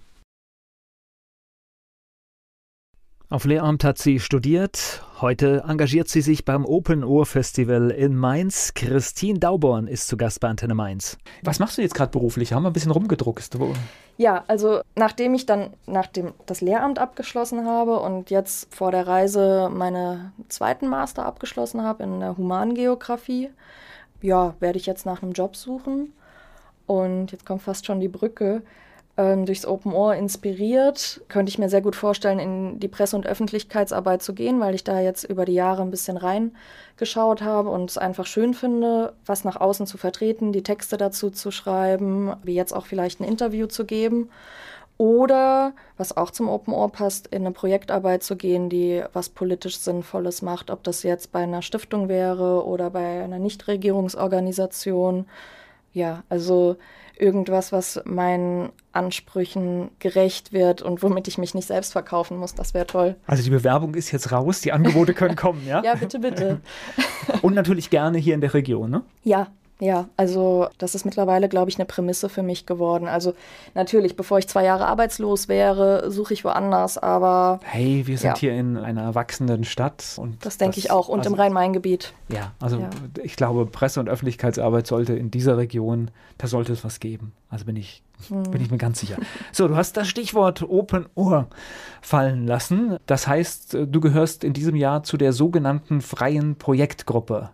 [3.29, 5.03] Auf Lehramt hat sie studiert.
[5.19, 8.75] Heute engagiert sie sich beim Open Ohr Festival in Mainz.
[8.75, 11.17] Christine Dauborn ist zu Gast bei Antenne Mainz.
[11.41, 12.53] Was machst du jetzt gerade beruflich?
[12.53, 13.49] Haben wir ein bisschen rumgedruckt.
[14.17, 19.07] Ja, also nachdem ich dann nach dem, das Lehramt abgeschlossen habe und jetzt vor der
[19.07, 23.49] Reise meine zweiten Master abgeschlossen habe in der Humangeografie,
[24.21, 26.13] ja, werde ich jetzt nach einem Job suchen.
[26.85, 28.61] Und jetzt kommt fast schon die Brücke
[29.17, 33.25] ähm, durchs Open Ohr inspiriert, könnte ich mir sehr gut vorstellen, in die Presse- und
[33.25, 37.89] Öffentlichkeitsarbeit zu gehen, weil ich da jetzt über die Jahre ein bisschen reingeschaut habe und
[37.89, 42.53] es einfach schön finde, was nach außen zu vertreten, die Texte dazu zu schreiben, wie
[42.53, 44.29] jetzt auch vielleicht ein Interview zu geben.
[44.99, 49.77] Oder, was auch zum Open Ohr passt, in eine Projektarbeit zu gehen, die was politisch
[49.77, 55.27] Sinnvolles macht, ob das jetzt bei einer Stiftung wäre oder bei einer Nichtregierungsorganisation.
[55.93, 56.77] Ja, also
[57.17, 62.53] irgendwas, was meinen Ansprüchen gerecht wird und womit ich mich nicht selbst verkaufen muss.
[62.53, 63.15] Das wäre toll.
[63.25, 65.83] Also die Bewerbung ist jetzt raus, die Angebote können kommen, ja?
[65.85, 66.61] ja, bitte, bitte.
[67.41, 69.01] und natürlich gerne hier in der Region, ne?
[69.23, 69.47] Ja,
[69.79, 73.07] Ja, also das ist mittlerweile, glaube ich, eine Prämisse für mich geworden.
[73.07, 73.33] Also
[73.75, 77.59] natürlich, bevor ich zwei Jahre arbeitslos wäre, suche ich woanders, aber.
[77.63, 78.37] Hey, wir sind ja.
[78.37, 80.15] hier in einer erwachsenen Stadt.
[80.17, 82.13] Und das denke ich auch und also, im Rhein-Main-Gebiet.
[82.29, 82.89] Ja, also ja.
[83.21, 86.09] ich glaube, Presse- und Öffentlichkeitsarbeit sollte in dieser Region,
[86.39, 87.33] da sollte es was geben.
[87.51, 88.43] Also bin ich, hm.
[88.43, 89.17] bin ich mir ganz sicher.
[89.51, 91.47] So, du hast das Stichwort Open Ohr
[92.01, 92.97] fallen lassen.
[93.05, 97.51] Das heißt, du gehörst in diesem Jahr zu der sogenannten freien Projektgruppe.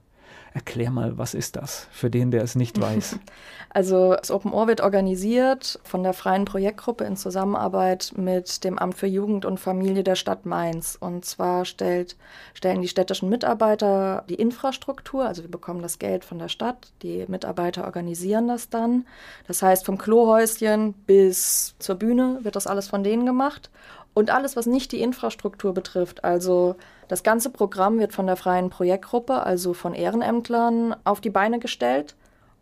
[0.53, 3.17] Erklär mal, was ist das für den, der es nicht weiß?
[3.75, 8.93] Also das Open Ohr wird organisiert von der Freien Projektgruppe in Zusammenarbeit mit dem Amt
[8.93, 10.95] für Jugend und Familie der Stadt Mainz.
[10.99, 12.15] Und zwar stellt,
[12.53, 17.25] stellen die städtischen Mitarbeiter die Infrastruktur, also wir bekommen das Geld von der Stadt, die
[17.27, 19.07] Mitarbeiter organisieren das dann.
[19.47, 23.71] Das heißt, vom Klohäuschen bis zur Bühne wird das alles von denen gemacht.
[24.13, 26.75] Und alles, was nicht die Infrastruktur betrifft, also
[27.07, 32.15] das ganze Programm wird von der freien Projektgruppe, also von Ehrenämtlern, auf die Beine gestellt.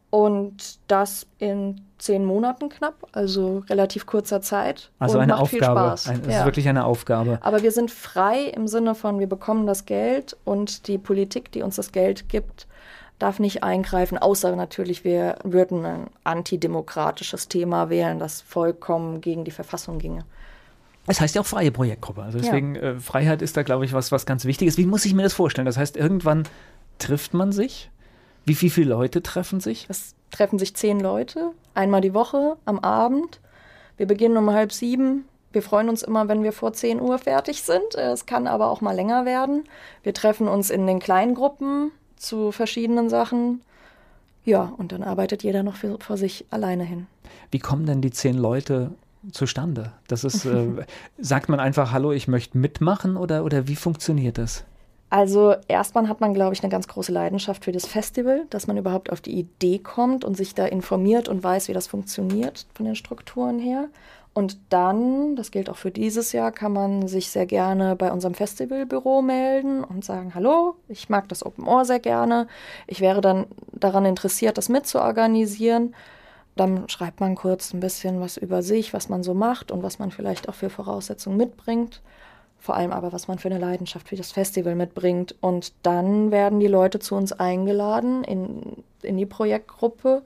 [0.09, 4.91] Und das in zehn Monaten knapp, also relativ kurzer Zeit.
[4.99, 5.59] Also und eine macht Aufgabe.
[5.59, 6.07] Viel Spaß.
[6.09, 6.39] Ein, ja.
[6.39, 7.39] ist wirklich eine Aufgabe.
[7.41, 11.61] Aber wir sind frei im Sinne von, wir bekommen das Geld und die Politik, die
[11.61, 12.67] uns das Geld gibt,
[13.19, 19.51] darf nicht eingreifen, außer natürlich, wir würden ein antidemokratisches Thema wählen, das vollkommen gegen die
[19.51, 20.25] Verfassung ginge.
[21.07, 22.21] Es heißt ja auch freie Projektgruppe.
[22.21, 22.81] Also deswegen, ja.
[22.81, 24.77] äh, Freiheit ist da, glaube ich, was, was ganz Wichtiges.
[24.77, 25.65] Wie muss ich mir das vorstellen?
[25.65, 26.43] Das heißt, irgendwann
[26.99, 27.89] trifft man sich.
[28.45, 29.85] Wie, wie viele Leute treffen sich?
[29.89, 33.39] Es treffen sich zehn Leute, einmal die Woche am Abend.
[33.97, 35.25] Wir beginnen um halb sieben.
[35.51, 37.95] Wir freuen uns immer, wenn wir vor 10 Uhr fertig sind.
[37.95, 39.65] Es kann aber auch mal länger werden.
[40.01, 43.61] Wir treffen uns in den Kleingruppen zu verschiedenen Sachen.
[44.45, 47.07] Ja, und dann arbeitet jeder noch für, vor sich alleine hin.
[47.51, 48.91] Wie kommen denn die zehn Leute
[49.31, 49.91] zustande?
[50.07, 50.67] Das ist, äh,
[51.19, 54.65] sagt man einfach, hallo, ich möchte mitmachen oder, oder wie funktioniert das?
[55.11, 58.77] Also erstmal hat man, glaube ich, eine ganz große Leidenschaft für das Festival, dass man
[58.77, 62.85] überhaupt auf die Idee kommt und sich da informiert und weiß, wie das funktioniert von
[62.85, 63.89] den Strukturen her.
[64.33, 68.33] Und dann, das gilt auch für dieses Jahr, kann man sich sehr gerne bei unserem
[68.33, 72.47] Festivalbüro melden und sagen, hallo, ich mag das Open Ohr sehr gerne.
[72.87, 75.93] Ich wäre dann daran interessiert, das mitzuorganisieren.
[76.55, 79.99] Dann schreibt man kurz ein bisschen was über sich, was man so macht und was
[79.99, 82.01] man vielleicht auch für Voraussetzungen mitbringt.
[82.59, 85.35] Vor allem aber, was man für eine Leidenschaft für das Festival mitbringt.
[85.41, 90.23] Und dann werden die Leute zu uns eingeladen in, in die Projektgruppe.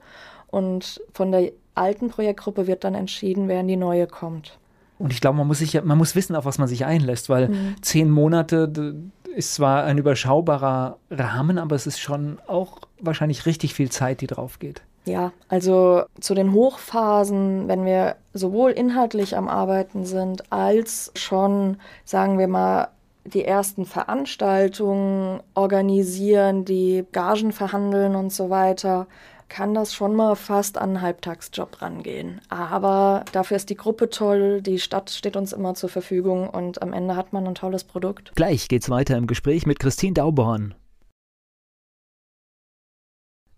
[0.48, 4.58] Und von der alten Projektgruppe wird dann entschieden, wer in die neue kommt.
[4.98, 7.28] Und ich glaube, man muss sich ja, man muss wissen, auf was man sich einlässt,
[7.28, 7.76] weil mhm.
[7.82, 8.94] zehn Monate
[9.34, 14.26] ist zwar ein überschaubarer Rahmen, aber es ist schon auch wahrscheinlich richtig viel Zeit, die
[14.26, 14.82] drauf geht.
[15.06, 22.38] Ja, also zu den Hochphasen, wenn wir sowohl inhaltlich am Arbeiten sind, als schon, sagen
[22.38, 22.88] wir mal,
[23.24, 29.06] die ersten Veranstaltungen organisieren, die Gagen verhandeln und so weiter,
[29.48, 32.40] kann das schon mal fast an einen Halbtagsjob rangehen.
[32.48, 36.92] Aber dafür ist die Gruppe toll, die Stadt steht uns immer zur Verfügung und am
[36.92, 38.32] Ende hat man ein tolles Produkt.
[38.34, 40.74] Gleich geht's weiter im Gespräch mit Christine Dauborn.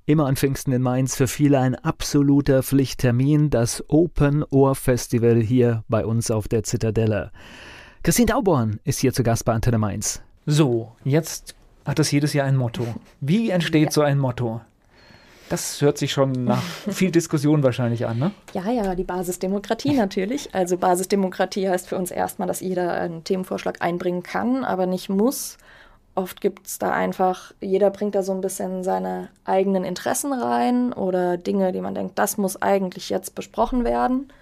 [0.09, 5.85] Immer an Pfingsten in Mainz für viele ein absoluter Pflichttermin, das Open Ohr Festival hier
[5.87, 7.31] bei uns auf der Zitadelle.
[8.03, 10.23] Christine Dauborn ist hier zu Gast bei Antenne Mainz.
[10.47, 12.87] So, jetzt hat das jedes Jahr ein Motto.
[13.21, 13.91] Wie entsteht ja.
[13.91, 14.63] so ein Motto?
[15.51, 18.31] Das hört sich schon nach viel Diskussion wahrscheinlich an, ne?
[18.55, 20.55] Ja, ja, die Basisdemokratie natürlich.
[20.55, 25.59] Also Basisdemokratie heißt für uns erstmal, dass jeder einen Themenvorschlag einbringen kann, aber nicht muss.
[26.19, 30.93] Oft gibt es da einfach, jeder bringt da so ein bisschen seine eigenen Interessen rein
[30.93, 34.33] oder Dinge, die man denkt, das muss eigentlich jetzt besprochen werden.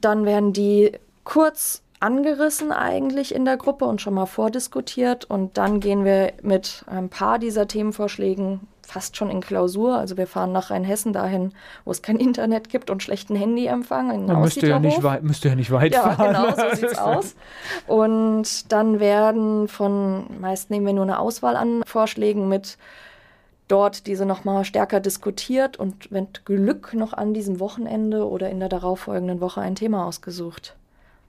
[0.00, 0.90] Dann werden die
[1.22, 6.84] kurz angerissen eigentlich in der Gruppe und schon mal vordiskutiert und dann gehen wir mit
[6.88, 9.96] ein paar dieser Themenvorschlägen fast schon in Klausur.
[9.96, 11.52] Also wir fahren nach Rheinhessen dahin,
[11.84, 14.10] wo es kein Internet gibt und schlechten Handyempfang.
[14.10, 16.34] In Man müsste ja, nicht weit, müsste ja nicht weit ja, fahren.
[16.34, 17.34] Ja, genau, so sieht's aus.
[17.86, 22.78] Und dann werden von, meist nehmen wir nur eine Auswahl an Vorschlägen mit,
[23.68, 28.68] dort diese nochmal stärker diskutiert und mit Glück noch an diesem Wochenende oder in der
[28.68, 30.76] darauffolgenden Woche ein Thema ausgesucht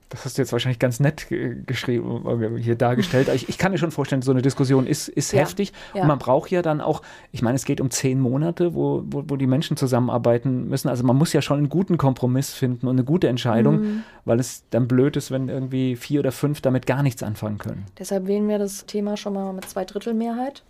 [0.08, 1.26] das hast du jetzt wahrscheinlich ganz nett
[1.66, 3.28] geschrieben, äh, hier dargestellt.
[3.34, 5.72] Ich, ich kann mir schon vorstellen, so eine Diskussion ist, ist ja, heftig.
[5.94, 6.02] Ja.
[6.02, 9.24] Und man braucht ja dann auch, ich meine, es geht um zehn Monate, wo, wo,
[9.26, 10.88] wo, die Menschen zusammenarbeiten müssen.
[10.88, 14.02] Also man muss ja schon einen guten Kompromiss finden und eine gute Entscheidung, mhm.
[14.24, 17.84] weil es dann blöd ist, wenn irgendwie vier oder fünf damit gar nichts anfangen können.
[17.98, 20.62] Deshalb wählen wir das Thema schon mal mit zwei Drittel Mehrheit.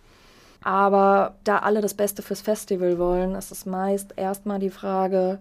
[0.63, 5.39] Aber da alle das Beste fürs Festival wollen, ist es meist erstmal die Frage,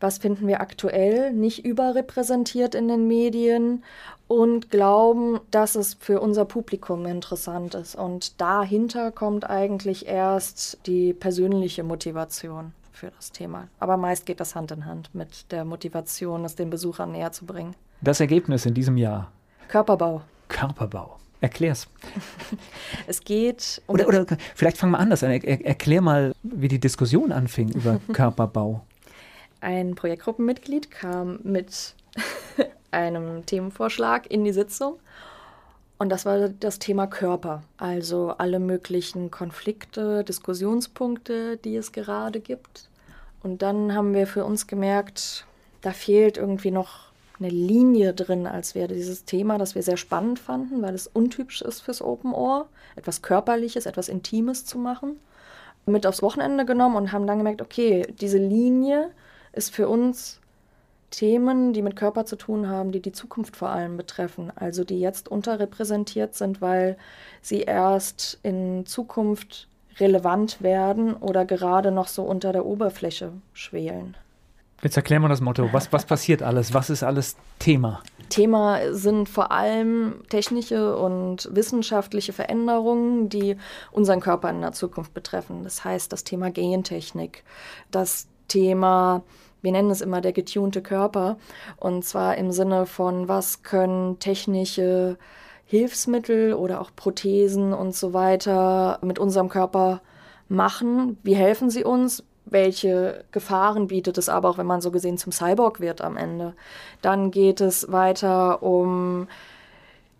[0.00, 3.82] was finden wir aktuell nicht überrepräsentiert in den Medien
[4.28, 7.94] und glauben, dass es für unser Publikum interessant ist.
[7.94, 12.72] Und dahinter kommt eigentlich erst die persönliche Motivation.
[12.92, 13.68] für das Thema.
[13.78, 17.46] Aber meist geht das Hand in Hand mit der Motivation, es den Besuchern näher zu
[17.46, 17.76] bringen.
[18.00, 19.30] Das Ergebnis in diesem Jahr?
[19.68, 20.22] Körperbau.
[20.48, 21.16] Körperbau.
[21.40, 21.86] Erklär's.
[23.06, 23.94] es geht um.
[23.94, 25.30] Oder, oder vielleicht fangen wir anders an.
[25.30, 28.84] Er, erklär mal, wie die Diskussion anfing über Körperbau.
[29.60, 31.94] Ein Projektgruppenmitglied kam mit
[32.90, 34.98] einem Themenvorschlag in die Sitzung.
[35.98, 37.62] Und das war das Thema Körper.
[37.76, 42.88] Also alle möglichen Konflikte, Diskussionspunkte, die es gerade gibt.
[43.42, 45.44] Und dann haben wir für uns gemerkt,
[45.80, 47.08] da fehlt irgendwie noch
[47.40, 51.62] eine Linie drin, als wäre dieses Thema, das wir sehr spannend fanden, weil es untypisch
[51.62, 55.20] ist fürs Open Ohr, etwas Körperliches, etwas Intimes zu machen,
[55.86, 59.10] mit aufs Wochenende genommen und haben dann gemerkt, okay, diese Linie
[59.58, 60.40] ist für uns
[61.10, 65.00] Themen, die mit Körper zu tun haben, die die Zukunft vor allem betreffen, also die
[65.00, 66.96] jetzt unterrepräsentiert sind, weil
[67.40, 69.68] sie erst in Zukunft
[69.98, 74.16] relevant werden oder gerade noch so unter der Oberfläche schwelen.
[74.82, 75.68] Jetzt erklären wir das Motto.
[75.72, 76.72] Was, was passiert alles?
[76.72, 78.00] Was ist alles Thema?
[78.28, 83.56] Thema sind vor allem technische und wissenschaftliche Veränderungen, die
[83.90, 85.64] unseren Körper in der Zukunft betreffen.
[85.64, 87.42] Das heißt, das Thema Gentechnik,
[87.90, 89.22] das Thema,
[89.62, 91.36] wir nennen es immer der getunte Körper,
[91.76, 95.16] und zwar im Sinne von, was können technische
[95.66, 100.00] Hilfsmittel oder auch Prothesen und so weiter mit unserem Körper
[100.48, 101.18] machen?
[101.22, 102.24] Wie helfen sie uns?
[102.50, 106.54] welche Gefahren bietet es aber auch, wenn man so gesehen zum Cyborg wird am Ende.
[107.02, 109.28] Dann geht es weiter um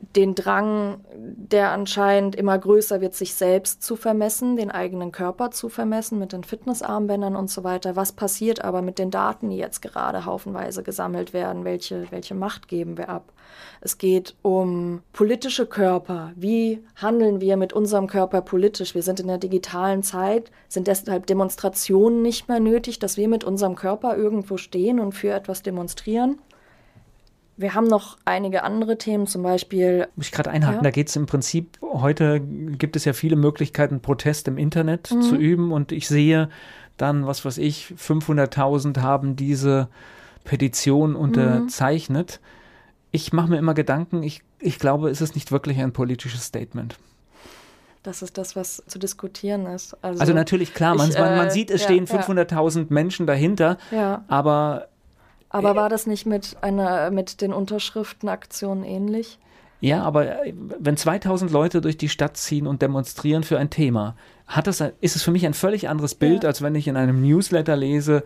[0.00, 5.68] den Drang, der anscheinend immer größer wird, sich selbst zu vermessen, den eigenen Körper zu
[5.68, 7.96] vermessen mit den Fitnessarmbändern und so weiter.
[7.96, 11.64] Was passiert aber mit den Daten, die jetzt gerade haufenweise gesammelt werden?
[11.64, 13.32] Welche, welche Macht geben wir ab?
[13.80, 16.32] Es geht um politische Körper.
[16.36, 18.94] Wie handeln wir mit unserem Körper politisch?
[18.94, 23.44] Wir sind in der digitalen Zeit, sind deshalb Demonstrationen nicht mehr nötig, dass wir mit
[23.44, 26.38] unserem Körper irgendwo stehen und für etwas demonstrieren.
[27.58, 30.06] Wir haben noch einige andere Themen, zum Beispiel.
[30.14, 30.82] Muss ich gerade einhaken, ja?
[30.82, 35.22] da geht es im Prinzip, heute gibt es ja viele Möglichkeiten, Protest im Internet mhm.
[35.22, 36.50] zu üben und ich sehe
[36.96, 39.88] dann, was weiß ich, 500.000 haben diese
[40.44, 42.40] Petition unterzeichnet.
[42.40, 42.48] Mhm.
[43.10, 46.96] Ich mache mir immer Gedanken, ich, ich glaube, es ist nicht wirklich ein politisches Statement.
[48.04, 49.96] Das ist das, was zu diskutieren ist.
[50.02, 52.86] Also, also natürlich, klar, man, ich, man, man, äh, sieht, es ja, stehen 500.000 ja.
[52.90, 54.24] Menschen dahinter, ja.
[54.28, 54.87] aber
[55.50, 59.38] aber war das nicht mit einer mit den Unterschriftenaktionen ähnlich?
[59.80, 64.16] Ja, aber äh, wenn 2000 Leute durch die Stadt ziehen und demonstrieren für ein Thema,
[64.46, 66.48] hat das, ist es für mich ein völlig anderes Bild, ja.
[66.48, 68.24] als wenn ich in einem Newsletter lese,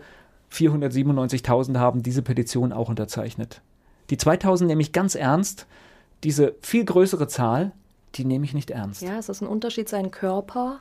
[0.51, 3.61] 497.000 haben diese Petition auch unterzeichnet.
[4.09, 5.65] Die 2000 nehme ich ganz ernst.
[6.23, 7.71] Diese viel größere Zahl,
[8.15, 9.01] die nehme ich nicht ernst.
[9.01, 10.79] Ja, es ist ein Unterschied, seinen Körper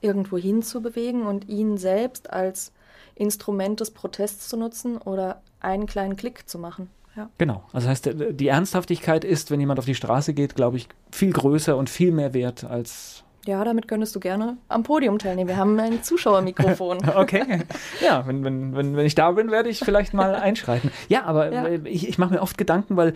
[0.00, 2.72] irgendwo hinzubewegen und ihn selbst als
[3.14, 6.88] Instrument des Protests zu nutzen oder einen kleinen Klick zu machen.
[7.16, 7.30] Ja.
[7.38, 7.62] Genau.
[7.72, 11.32] Also das heißt, die Ernsthaftigkeit ist, wenn jemand auf die Straße geht, glaube ich, viel
[11.32, 13.22] größer und viel mehr wert als.
[13.46, 15.48] Ja, damit könntest du gerne am Podium teilnehmen.
[15.48, 16.98] Wir haben ein Zuschauermikrofon.
[17.14, 17.62] okay.
[18.02, 20.90] Ja, wenn, wenn, wenn, wenn ich da bin, werde ich vielleicht mal einschreiten.
[21.08, 21.68] Ja, aber ja.
[21.84, 23.12] ich, ich mache mir oft Gedanken, weil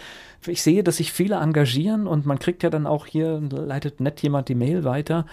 [0.46, 4.20] ich sehe, dass sich viele engagieren und man kriegt ja dann auch hier, leitet nett
[4.20, 5.24] jemand die Mail weiter.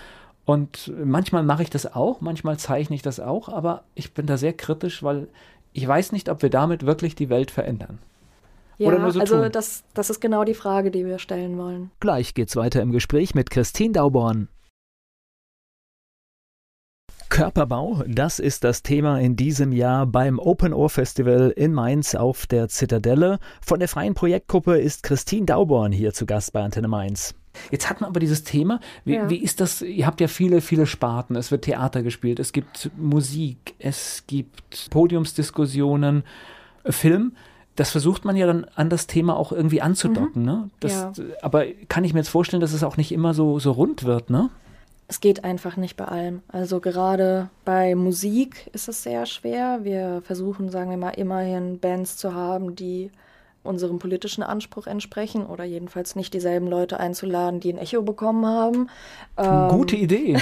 [0.45, 4.37] Und manchmal mache ich das auch, manchmal zeichne ich das auch, aber ich bin da
[4.37, 5.27] sehr kritisch, weil
[5.75, 7.99] ich weiß nicht, ob wir damit wirklich die Welt verändern.
[8.77, 11.91] Ja, Oder nur so also das, das ist genau die Frage, die wir stellen wollen.
[11.99, 14.47] Gleich geht's weiter im Gespräch mit Christine Dauborn.
[17.29, 22.47] Körperbau, das ist das Thema in diesem Jahr beim Open Ohr Festival in Mainz auf
[22.47, 23.39] der Zitadelle.
[23.61, 27.35] Von der freien Projektgruppe ist Christine Dauborn hier zu Gast bei Antenne Mainz.
[27.71, 28.79] Jetzt hat man aber dieses Thema.
[29.03, 29.29] Wie, ja.
[29.29, 29.81] wie, ist das?
[29.81, 31.35] Ihr habt ja viele, viele Sparten.
[31.35, 36.23] Es wird Theater gespielt, es gibt Musik, es gibt Podiumsdiskussionen,
[36.87, 37.33] Film.
[37.75, 40.43] Das versucht man ja dann an das Thema auch irgendwie anzudocken.
[40.43, 40.47] Mhm.
[40.47, 40.69] Ne?
[40.79, 41.11] Das, ja.
[41.41, 44.29] Aber kann ich mir jetzt vorstellen, dass es auch nicht immer so, so rund wird,
[44.29, 44.49] ne?
[45.07, 46.41] Es geht einfach nicht bei allem.
[46.47, 49.81] Also gerade bei Musik ist es sehr schwer.
[49.83, 53.11] Wir versuchen, sagen wir mal, immerhin Bands zu haben, die
[53.65, 58.89] unserem politischen Anspruch entsprechen oder jedenfalls nicht dieselben Leute einzuladen, die ein Echo bekommen haben.
[59.37, 60.37] Ähm, Gute Idee.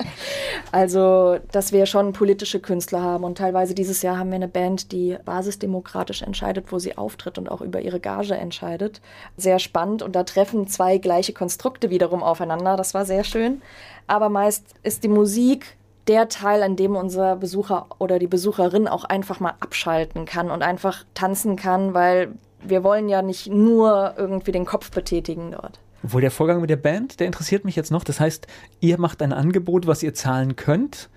[0.72, 4.92] also, dass wir schon politische Künstler haben und teilweise dieses Jahr haben wir eine Band,
[4.92, 9.00] die basisdemokratisch entscheidet, wo sie auftritt und auch über ihre Gage entscheidet.
[9.36, 12.76] Sehr spannend und da treffen zwei gleiche Konstrukte wiederum aufeinander.
[12.76, 13.62] Das war sehr schön.
[14.06, 15.76] Aber meist ist die Musik
[16.08, 20.62] der Teil, an dem unser Besucher oder die Besucherin auch einfach mal abschalten kann und
[20.62, 22.32] einfach tanzen kann, weil
[22.64, 25.80] wir wollen ja nicht nur irgendwie den Kopf betätigen dort.
[26.04, 28.02] Obwohl der Vorgang mit der Band, der interessiert mich jetzt noch.
[28.04, 28.46] Das heißt,
[28.80, 31.08] ihr macht ein Angebot, was ihr zahlen könnt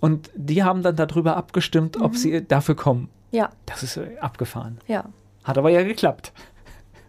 [0.00, 3.08] Und die haben dann darüber abgestimmt, ob sie dafür kommen.
[3.30, 4.78] Ja, Das ist äh, abgefahren.
[4.88, 5.04] ja,
[5.44, 6.32] Hat aber ja geklappt.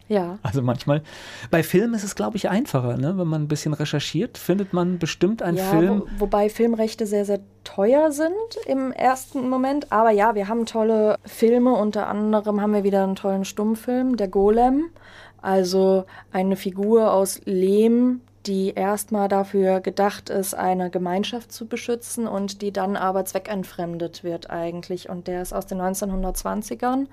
[0.08, 0.38] Ja.
[0.43, 1.01] Also manchmal.
[1.49, 2.97] Bei Filmen ist es, glaube ich, einfacher.
[2.97, 3.18] Ne?
[3.18, 6.04] Wenn man ein bisschen recherchiert, findet man bestimmt einen ja, Film.
[6.18, 8.34] Wo, wobei Filmrechte sehr, sehr teuer sind
[8.66, 9.91] im ersten Moment.
[9.91, 11.74] Aber ja, wir haben tolle Filme.
[11.74, 14.89] Unter anderem haben wir wieder einen tollen Stummfilm, der Golem.
[15.41, 22.62] Also eine Figur aus Lehm, die erstmal dafür gedacht ist, eine Gemeinschaft zu beschützen und
[22.62, 25.10] die dann aber zweckentfremdet wird eigentlich.
[25.10, 27.08] Und der ist aus den 1920ern.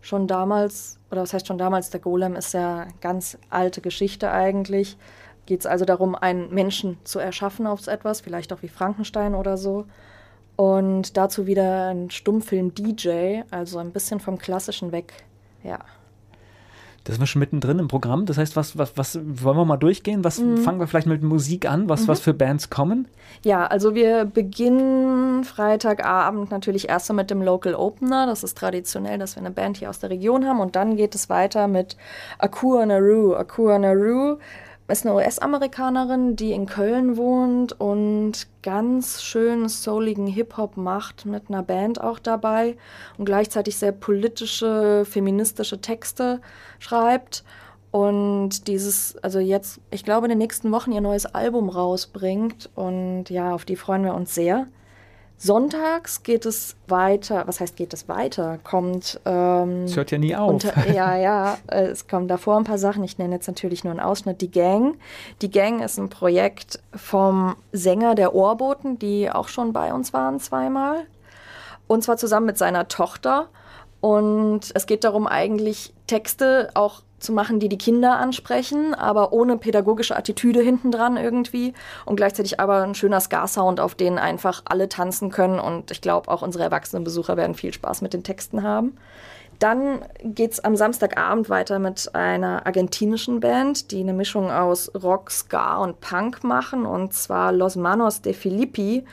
[0.00, 4.96] Schon damals, oder was heißt schon damals, der Golem ist ja ganz alte Geschichte eigentlich.
[5.46, 9.56] Geht es also darum, einen Menschen zu erschaffen aus etwas, vielleicht auch wie Frankenstein oder
[9.56, 9.86] so.
[10.56, 15.12] Und dazu wieder ein Stummfilm DJ, also ein bisschen vom Klassischen weg.
[15.62, 15.78] Ja.
[17.04, 18.26] Das sind wir schon mittendrin im Programm.
[18.26, 20.22] Das heißt, was, was, was wollen wir mal durchgehen?
[20.22, 20.58] Was Mhm.
[20.58, 21.88] fangen wir vielleicht mit Musik an?
[21.88, 23.08] Was, was für Bands kommen?
[23.42, 28.26] Ja, also wir beginnen Freitagabend natürlich erst mit dem Local Opener.
[28.26, 30.60] Das ist traditionell, dass wir eine Band hier aus der Region haben.
[30.60, 31.96] Und dann geht es weiter mit
[32.38, 33.34] Akua Naru.
[33.34, 34.36] Akua Naru
[34.90, 41.62] ist eine US-Amerikanerin, die in Köln wohnt und ganz schön souligen Hip-Hop macht, mit einer
[41.62, 42.76] Band auch dabei
[43.16, 46.40] und gleichzeitig sehr politische, feministische Texte
[46.78, 47.44] schreibt.
[47.90, 52.70] Und dieses, also jetzt, ich glaube, in den nächsten Wochen ihr neues Album rausbringt.
[52.74, 54.68] Und ja, auf die freuen wir uns sehr.
[55.42, 58.58] Sonntags geht es weiter, was heißt geht es weiter?
[58.62, 60.50] Kommt ähm, Es hört ja nie auf.
[60.50, 63.02] unter, ja, ja, äh, es kommen davor ein paar Sachen.
[63.04, 64.42] Ich nenne jetzt natürlich nur einen Ausschnitt.
[64.42, 64.98] Die Gang.
[65.40, 70.40] Die Gang ist ein Projekt vom Sänger der Ohrboten, die auch schon bei uns waren
[70.40, 71.06] zweimal.
[71.86, 73.48] Und zwar zusammen mit seiner Tochter.
[74.02, 79.56] Und es geht darum, eigentlich Texte auch zu machen, die die Kinder ansprechen, aber ohne
[79.56, 85.30] pädagogische Attitüde hintendran irgendwie und gleichzeitig aber ein schöner Ska-Sound, auf den einfach alle tanzen
[85.30, 88.96] können und ich glaube auch unsere erwachsenen Besucher werden viel Spaß mit den Texten haben.
[89.60, 95.30] Dann geht es am Samstagabend weiter mit einer argentinischen Band, die eine Mischung aus Rock,
[95.30, 99.04] Ska und Punk machen, und zwar Los Manos de Filippi,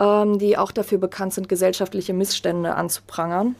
[0.00, 3.54] ähm, die auch dafür bekannt sind, gesellschaftliche Missstände anzuprangern.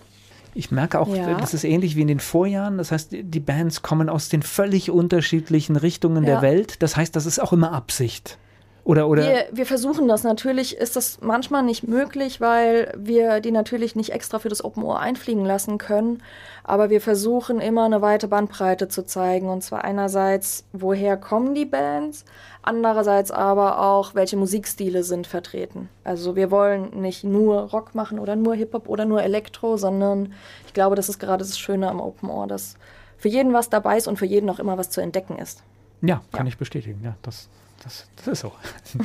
[0.56, 1.34] Ich merke auch, Ja.
[1.34, 2.78] das ist ähnlich wie in den Vorjahren.
[2.78, 6.42] Das heißt, die Bands kommen aus den völlig unterschiedlichen Richtungen der Ja.
[6.42, 6.82] Welt.
[6.82, 8.38] Das heißt, das ist auch immer Absicht.
[8.86, 10.22] Oder, oder Wir, wir versuchen das.
[10.22, 14.84] Natürlich ist das manchmal nicht möglich, weil wir die natürlich nicht extra für das Open
[14.84, 16.22] Ohr einfliegen lassen können.
[16.62, 19.48] Aber wir versuchen immer eine weite Bandbreite zu zeigen.
[19.48, 22.24] Und zwar einerseits, woher kommen die Bands?
[22.62, 25.88] Andererseits aber auch, welche Musikstile sind vertreten.
[26.04, 30.32] Also wir wollen nicht nur Rock machen oder nur Hip-Hop oder nur Elektro, sondern
[30.64, 32.76] ich glaube, das ist gerade das Schöne am Open Ohr, dass
[33.18, 35.64] für jeden was dabei ist und für jeden auch immer was zu entdecken ist.
[36.02, 37.00] ja, kann ich bestätigen.
[37.02, 37.48] Ja, das,
[37.82, 38.52] das, das ist so.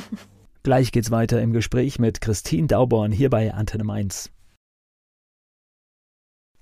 [0.62, 4.30] Gleich geht's weiter im Gespräch mit Christine Dauborn hier bei Antenne Mainz.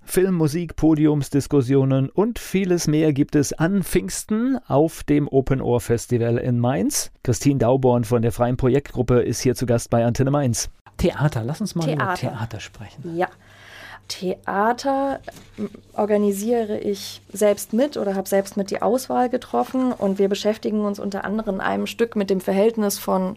[0.03, 6.39] Film, Musik, Podiumsdiskussionen und vieles mehr gibt es an Pfingsten auf dem Open Ohr Festival
[6.39, 7.13] in Mainz.
[7.23, 10.69] Christine Dauborn von der Freien Projektgruppe ist hier zu Gast bei Antenne Mainz.
[10.97, 12.33] Theater, lass uns mal über Theater.
[12.33, 13.17] Theater sprechen.
[13.17, 13.29] Ja.
[14.11, 15.21] Theater
[15.95, 19.93] organisiere ich selbst mit oder habe selbst mit die Auswahl getroffen.
[19.93, 23.37] Und wir beschäftigen uns unter anderem in einem Stück mit dem Verhältnis von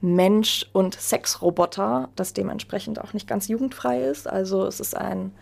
[0.00, 4.28] Mensch und Sexroboter, das dementsprechend auch nicht ganz jugendfrei ist.
[4.28, 5.32] Also es ist ein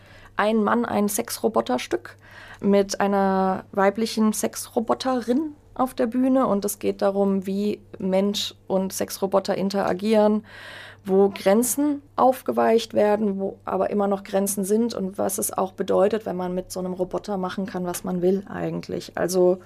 [0.40, 2.16] ein Mann, ein Sexroboterstück
[2.60, 6.46] mit einer weiblichen Sexroboterin auf der Bühne.
[6.46, 10.46] Und es geht darum, wie Mensch und Sexroboter interagieren,
[11.04, 16.26] wo Grenzen aufgeweicht werden, wo aber immer noch Grenzen sind und was es auch bedeutet,
[16.26, 19.16] wenn man mit so einem Roboter machen kann, was man will eigentlich.
[19.16, 19.58] Also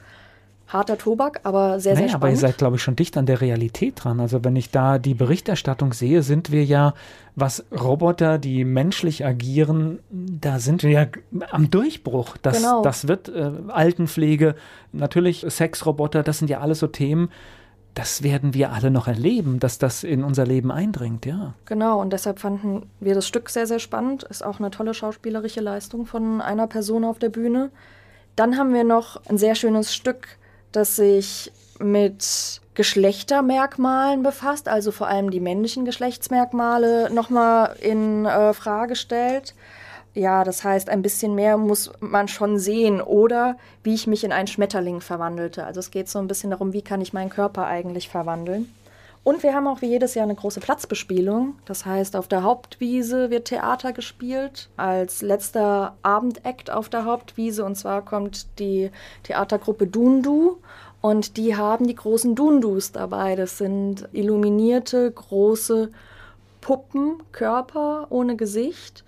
[0.67, 2.53] harter Tobak, aber sehr, sehr Naja, aber ihr spannend.
[2.53, 4.19] seid, glaube ich, schon dicht an der Realität dran.
[4.19, 6.95] Also wenn ich da die Berichterstattung sehe, sind wir ja,
[7.37, 11.07] was Roboter, die menschlich agieren, da sind wir ja
[11.51, 12.37] am Durchbruch.
[12.41, 12.81] Das, Genau.
[12.83, 14.55] das wird äh, Altenpflege,
[14.93, 17.29] natürlich Sexroboter, das sind ja alles so Themen,
[17.95, 21.55] das werden wir alle noch erleben, dass das in unser Leben eindringt, ja.
[21.65, 24.25] Genau, und deshalb fanden wir das Stück sehr, sehr spannend.
[24.25, 27.71] Ist auch eine tolle schauspielerische Leistung von einer Person auf der Bühne.
[28.37, 30.27] Dann haben wir noch ein sehr schönes Stück,
[30.73, 38.97] das sich mit Geschlechtermerkmalen befasst, also vor allem die männlichen Geschlechtsmerkmale nochmal in äh, Frage
[38.97, 39.55] stellt.
[40.15, 44.31] Ja, das heißt, ein bisschen mehr muss man schon sehen oder wie ich mich in
[44.31, 45.65] einen Schmetterling verwandelte.
[45.65, 48.73] Also es geht so ein bisschen darum, wie kann ich meinen Körper eigentlich verwandeln.
[49.25, 51.57] Und wir haben auch wie jedes Jahr eine große Platzbespielung.
[51.65, 54.69] Das heißt, auf der Hauptwiese wird Theater gespielt.
[54.77, 57.65] Als letzter Abendakt auf der Hauptwiese.
[57.65, 58.91] Und zwar kommt die
[59.23, 60.59] Theatergruppe Dundu.
[61.01, 63.35] Und die haben die großen Dundus dabei.
[63.35, 65.91] Das sind illuminierte, große
[66.61, 69.05] Puppen, Körper ohne Gesicht.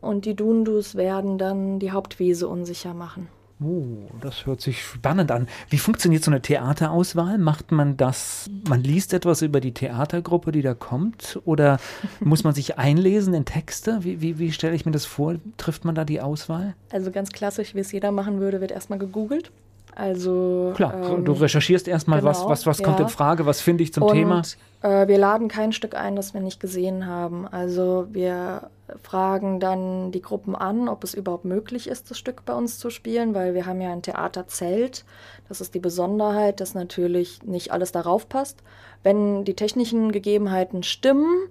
[0.00, 3.28] Und die Dundus werden dann die Hauptwiese unsicher machen.
[3.62, 5.46] Oh, das hört sich spannend an.
[5.68, 7.36] Wie funktioniert so eine Theaterauswahl?
[7.36, 11.38] Macht man das, man liest etwas über die Theatergruppe, die da kommt?
[11.44, 11.78] Oder
[12.20, 13.98] muss man sich einlesen in Texte?
[14.00, 15.34] Wie, wie, wie stelle ich mir das vor?
[15.58, 16.74] Trifft man da die Auswahl?
[16.90, 19.52] Also ganz klassisch, wie es jeder machen würde, wird erstmal gegoogelt.
[19.94, 22.84] Also klar, ähm, du recherchierst erstmal, genau, was, was, was ja.
[22.84, 24.42] kommt in Frage, was finde ich zum Und, Thema.
[24.82, 27.46] Äh, wir laden kein Stück ein, das wir nicht gesehen haben.
[27.46, 28.70] Also wir
[29.02, 32.90] fragen dann die Gruppen an, ob es überhaupt möglich ist, das Stück bei uns zu
[32.90, 35.04] spielen, weil wir haben ja ein Theaterzelt.
[35.48, 38.62] Das ist die Besonderheit, dass natürlich nicht alles darauf passt.
[39.02, 41.48] Wenn die technischen Gegebenheiten stimmen,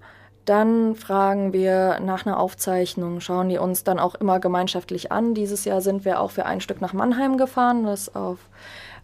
[0.49, 5.35] dann fragen wir nach einer Aufzeichnung, schauen die uns dann auch immer gemeinschaftlich an.
[5.35, 8.39] Dieses Jahr sind wir auch für ein Stück nach Mannheim gefahren, das auf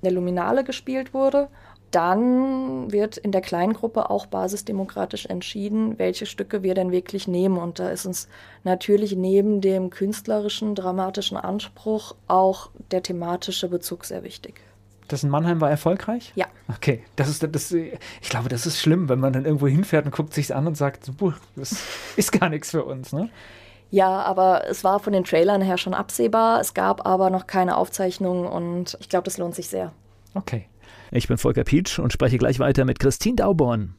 [0.02, 1.50] der Luminale gespielt wurde.
[1.92, 7.58] Dann wird in der Kleingruppe auch basisdemokratisch entschieden, welche Stücke wir denn wirklich nehmen.
[7.58, 8.28] Und da ist uns
[8.64, 14.62] natürlich neben dem künstlerischen, dramatischen Anspruch auch der thematische Bezug sehr wichtig.
[15.08, 16.32] Das in Mannheim war erfolgreich?
[16.36, 16.48] Ja.
[16.68, 20.12] Okay, das ist, das, ich glaube, das ist schlimm, wenn man dann irgendwo hinfährt und
[20.12, 21.12] guckt sich an und sagt,
[21.56, 21.84] das
[22.16, 23.30] ist gar nichts für uns, ne?
[23.92, 26.60] Ja, aber es war von den Trailern her schon absehbar.
[26.60, 29.94] Es gab aber noch keine Aufzeichnungen und ich glaube, das lohnt sich sehr.
[30.34, 30.68] Okay.
[31.12, 33.96] Ich bin Volker Pietsch und spreche gleich weiter mit Christine Dauborn.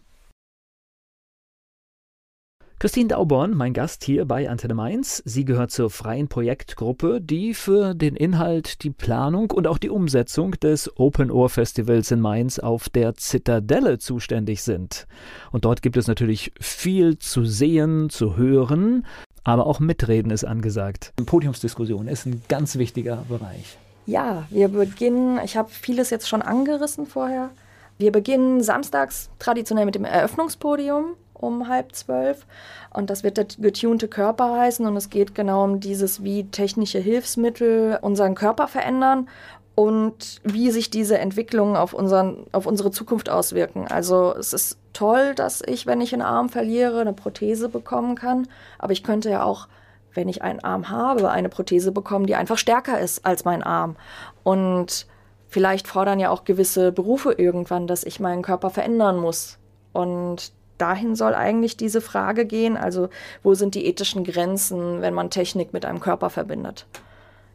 [2.79, 5.23] Christine Dauborn, mein Gast hier bei Antenne Mainz.
[5.25, 10.51] Sie gehört zur freien Projektgruppe, die für den Inhalt, die Planung und auch die Umsetzung
[10.61, 15.07] des Open Ohr Festivals in Mainz auf der Zitadelle zuständig sind.
[15.53, 19.07] Und dort gibt es natürlich viel zu sehen, zu hören,
[19.43, 21.15] aber auch Mitreden ist angesagt.
[21.25, 23.79] Podiumsdiskussion ist ein ganz wichtiger Bereich.
[24.05, 27.49] Ja, wir beginnen, ich habe vieles jetzt schon angerissen vorher.
[27.97, 32.47] Wir beginnen samstags traditionell mit dem Eröffnungspodium um halb zwölf.
[32.93, 34.87] Und das wird der getunte Körper heißen.
[34.87, 39.29] Und es geht genau um dieses, wie technische Hilfsmittel unseren Körper verändern
[39.77, 43.87] und wie sich diese Entwicklungen auf, unseren, auf unsere Zukunft auswirken.
[43.87, 48.49] Also es ist toll, dass ich, wenn ich einen Arm verliere, eine Prothese bekommen kann.
[48.79, 49.69] Aber ich könnte ja auch,
[50.15, 53.97] wenn ich einen Arm habe, eine Prothese bekommen, die einfach stärker ist als mein Arm.
[54.43, 55.07] Und
[55.47, 59.59] vielleicht fordern ja auch gewisse Berufe irgendwann, dass ich meinen Körper verändern muss.
[59.93, 62.77] Und dahin soll eigentlich diese Frage gehen.
[62.77, 63.09] Also
[63.43, 66.87] wo sind die ethischen Grenzen, wenn man Technik mit einem Körper verbindet?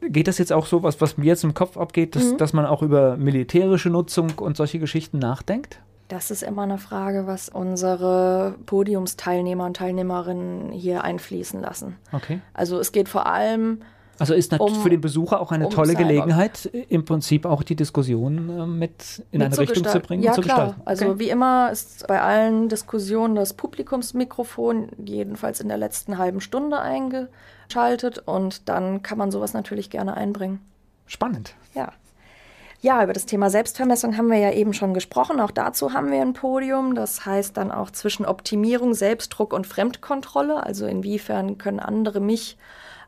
[0.01, 2.37] Geht das jetzt auch so, was, was mir jetzt im Kopf abgeht, dass, mhm.
[2.37, 5.79] dass man auch über militärische Nutzung und solche Geschichten nachdenkt?
[6.07, 11.95] Das ist immer eine Frage, was unsere Podiumsteilnehmer und Teilnehmerinnen hier einfließen lassen.
[12.11, 12.41] Okay.
[12.53, 13.79] Also es geht vor allem
[14.19, 17.63] also ist natürlich um, für den Besucher auch eine um tolle Gelegenheit, im Prinzip auch
[17.63, 20.57] die Diskussion äh, mit in mit eine Richtung zu bringen ja, und zu klar.
[20.57, 20.81] gestalten.
[20.85, 21.19] Also okay.
[21.19, 28.19] wie immer ist bei allen Diskussionen das Publikumsmikrofon jedenfalls in der letzten halben Stunde eingeschaltet
[28.19, 30.59] und dann kann man sowas natürlich gerne einbringen.
[31.07, 31.55] Spannend.
[31.73, 31.91] Ja.
[32.83, 35.39] Ja, über das Thema Selbstvermessung haben wir ja eben schon gesprochen.
[35.39, 36.95] Auch dazu haben wir ein Podium.
[36.95, 40.63] Das heißt dann auch zwischen Optimierung, Selbstdruck und Fremdkontrolle.
[40.65, 42.57] Also inwiefern können andere mich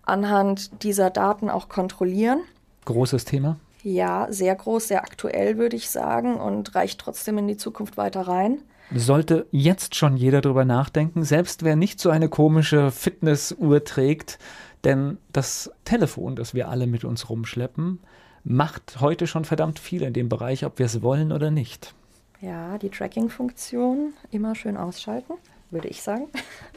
[0.03, 2.41] anhand dieser Daten auch kontrollieren.
[2.85, 3.57] Großes Thema.
[3.83, 8.21] Ja, sehr groß, sehr aktuell, würde ich sagen, und reicht trotzdem in die Zukunft weiter
[8.21, 8.59] rein.
[8.93, 14.39] Sollte jetzt schon jeder darüber nachdenken, selbst wer nicht so eine komische Fitnessuhr trägt,
[14.83, 17.99] denn das Telefon, das wir alle mit uns rumschleppen,
[18.43, 21.93] macht heute schon verdammt viel in dem Bereich, ob wir es wollen oder nicht.
[22.41, 25.33] Ja, die Tracking-Funktion immer schön ausschalten
[25.73, 26.29] würde ich sagen.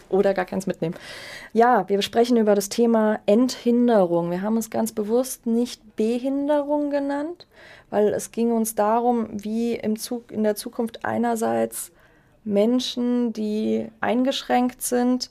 [0.09, 0.95] Oder gar keins mitnehmen.
[1.53, 4.31] Ja, wir sprechen über das Thema Enthinderung.
[4.31, 7.47] Wir haben es ganz bewusst nicht Behinderung genannt,
[7.91, 11.91] weil es ging uns darum, wie im Zug, in der Zukunft einerseits
[12.45, 15.31] Menschen, die eingeschränkt sind,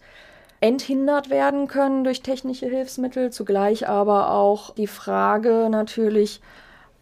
[0.59, 6.41] enthindert werden können durch technische Hilfsmittel, zugleich aber auch die Frage natürlich,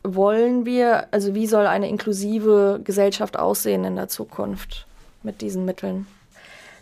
[0.04, 4.86] wollen wir, also wie soll eine inklusive Gesellschaft aussehen in der Zukunft
[5.24, 6.06] mit diesen Mitteln?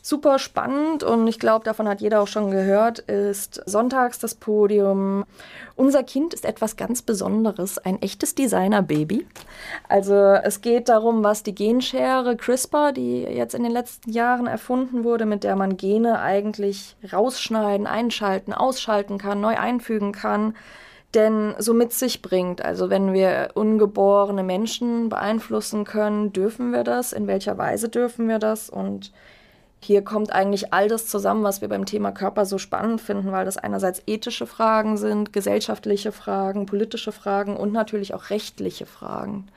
[0.02, 5.26] Super spannend und ich glaube, davon hat jeder auch schon gehört, ist sonntags das Podium.
[5.76, 9.28] Unser Kind ist etwas ganz Besonderes, ein echtes Designer-Baby.
[9.88, 15.04] Also es geht darum, was die Genschere CRISPR, die jetzt in den letzten Jahren erfunden
[15.04, 20.56] wurde, mit der man Gene eigentlich rausschneiden, einschalten, ausschalten kann, neu einfügen kann,
[21.14, 22.64] denn so mit sich bringt.
[22.64, 27.14] Also wenn wir ungeborene Menschen beeinflussen können, dürfen wir das?
[27.14, 28.70] In welcher Weise dürfen wir das?
[28.70, 29.12] Und
[29.84, 33.46] hier kommt eigentlich all das zusammen, was wir beim Thema Körper so spannend finden, weil
[33.46, 39.48] das einerseits ethische Fragen sind, gesellschaftliche Fragen, politische Fragen und natürlich auch rechtliche Fragen,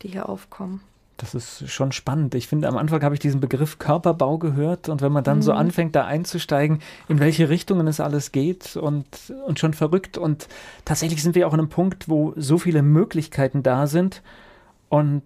[0.00, 0.80] die hier aufkommen.
[1.18, 2.34] Das ist schon spannend.
[2.34, 5.42] Ich finde, am Anfang habe ich diesen Begriff Körperbau gehört und wenn man dann mhm.
[5.42, 9.06] so anfängt, da einzusteigen, in welche Richtungen es alles geht und,
[9.46, 10.18] und schon verrückt.
[10.18, 10.48] Und
[10.84, 14.22] tatsächlich sind wir auch an einem Punkt, wo so viele Möglichkeiten da sind
[14.88, 15.22] und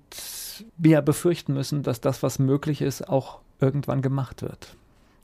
[0.76, 4.76] wir befürchten müssen, dass das, was möglich ist, auch irgendwann gemacht wird.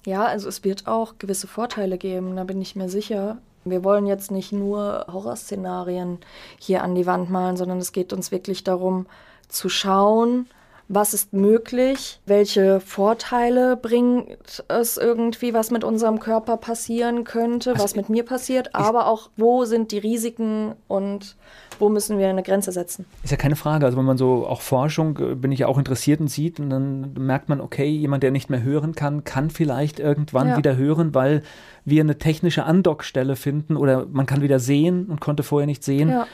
[0.07, 3.39] Ja, also es wird auch gewisse Vorteile geben, da bin ich mir sicher.
[3.65, 6.19] Wir wollen jetzt nicht nur Horrorszenarien
[6.59, 9.07] hier an die Wand malen, sondern es geht uns wirklich darum,
[9.49, 10.47] zu schauen,
[10.89, 17.85] was ist möglich, welche Vorteile bringt es irgendwie, was mit unserem Körper passieren könnte, also
[17.85, 21.37] was mit mir passiert, aber auch, wo sind die Risiken und
[21.79, 23.05] wo müssen wir eine Grenze setzen.
[23.23, 23.85] Ist ja keine Frage.
[23.85, 26.71] Also wenn man so auch Forschung, äh, bin ich ja auch interessiert und sieht und
[26.71, 30.57] dann merkt man, okay, jemand, der nicht mehr hören kann, kann vielleicht irgendwann ja.
[30.57, 31.43] wieder hören, weil
[31.85, 36.11] wir eine technische Andockstelle finden oder man kann wieder sehen und konnte vorher nicht sehen.
[36.11, 36.27] Ja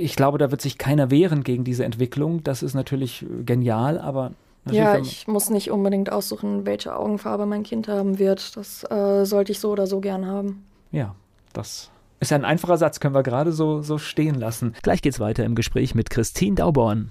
[0.00, 2.42] ich glaube, da wird sich keiner wehren gegen diese Entwicklung.
[2.42, 4.32] Das ist natürlich genial, aber.
[4.70, 8.56] Ja, ich muss nicht unbedingt aussuchen, welche Augenfarbe mein Kind haben wird.
[8.56, 10.64] Das äh, sollte ich so oder so gern haben.
[10.92, 11.14] Ja,
[11.54, 11.90] das
[12.20, 14.74] ist ja ein einfacher Satz, können wir gerade so, so stehen lassen.
[14.82, 17.10] Gleich geht's weiter im Gespräch mit Christine Dauborn.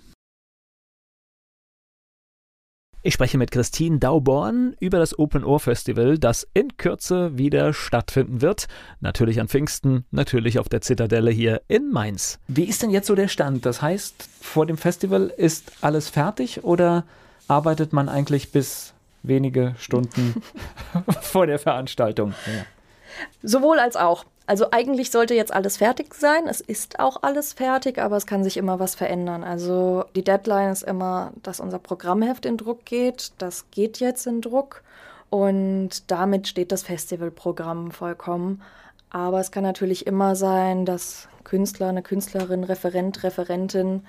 [3.02, 8.41] Ich spreche mit Christine Dauborn über das Open Ohr Festival, das in Kürze wieder stattfinden
[8.41, 8.68] wird.
[9.00, 12.39] Natürlich an Pfingsten, natürlich auf der Zitadelle hier in Mainz.
[12.50, 13.66] Wie ist denn jetzt so der Stand?
[13.66, 17.06] Das heißt, vor dem Festival ist alles fertig oder
[17.47, 18.93] arbeitet man eigentlich bis
[19.24, 20.43] wenige Stunden
[21.22, 22.34] vor der Veranstaltung?
[22.47, 22.66] Ja.
[23.43, 24.26] Sowohl als auch.
[24.50, 26.47] Also eigentlich sollte jetzt alles fertig sein.
[26.47, 29.43] Es ist auch alles fertig, aber es kann sich immer was verändern.
[29.43, 33.32] Also die Deadline ist immer, dass unser Programmheft in Druck geht.
[33.38, 34.82] Das geht jetzt in Druck
[35.30, 38.64] und damit steht das Festivalprogramm vollkommen.
[39.12, 44.02] Aber es kann natürlich immer sein, dass Künstler, eine Künstlerin, Referent, Referentin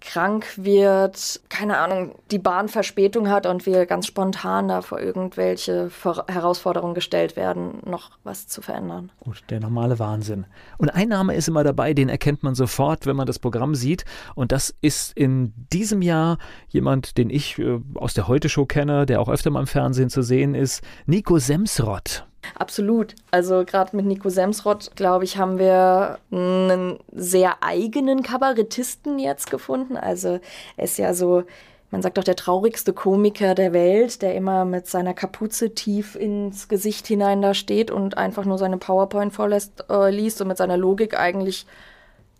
[0.00, 5.90] krank wird, keine Ahnung, die Bahn Verspätung hat und wir ganz spontan da vor irgendwelche
[6.28, 9.12] Herausforderungen gestellt werden, noch was zu verändern.
[9.20, 10.46] Gut, der normale Wahnsinn.
[10.78, 14.04] Und ein Name ist immer dabei, den erkennt man sofort, wenn man das Programm sieht.
[14.34, 16.38] Und das ist in diesem Jahr
[16.68, 20.22] jemand, den ich äh, aus der Heute-Show kenne, der auch öfter mal im Fernsehen zu
[20.22, 22.26] sehen ist, Nico Semsrott.
[22.54, 23.14] Absolut.
[23.30, 29.96] Also gerade mit Nico Semsrott, glaube ich, haben wir einen sehr eigenen Kabarettisten jetzt gefunden.
[29.96, 30.40] Also
[30.76, 31.44] er ist ja so,
[31.90, 36.68] man sagt doch, der traurigste Komiker der Welt, der immer mit seiner Kapuze tief ins
[36.68, 40.76] Gesicht hinein da steht und einfach nur seine PowerPoint vorlässt, äh, liest und mit seiner
[40.76, 41.66] Logik eigentlich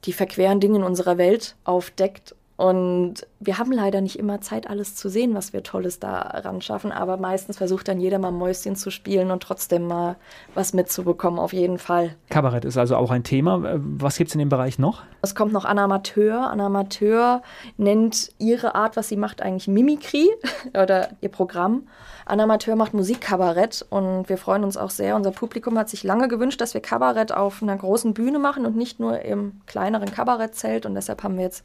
[0.04, 4.94] die verqueren Dinge in unserer Welt aufdeckt und wir haben leider nicht immer Zeit, alles
[4.94, 6.92] zu sehen, was wir Tolles da ran schaffen.
[6.92, 10.16] Aber meistens versucht dann jeder mal Mäuschen zu spielen und trotzdem mal
[10.52, 12.16] was mitzubekommen, auf jeden Fall.
[12.28, 13.80] Kabarett ist also auch ein Thema.
[13.80, 15.04] Was gibt es in dem Bereich noch?
[15.22, 16.50] Es kommt noch Anna Amateur.
[16.50, 17.40] Anna Amateur
[17.78, 20.28] nennt ihre Art, was sie macht, eigentlich Mimikry
[20.74, 21.84] oder ihr Programm.
[22.26, 25.16] Anna Amateur macht Musikkabarett und wir freuen uns auch sehr.
[25.16, 28.76] Unser Publikum hat sich lange gewünscht, dass wir Kabarett auf einer großen Bühne machen und
[28.76, 30.84] nicht nur im kleineren Kabarettzelt.
[30.84, 31.64] Und deshalb haben wir jetzt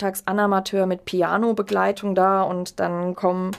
[0.00, 3.52] nachmittags Anamateur mit Piano-Begleitung da und dann kommen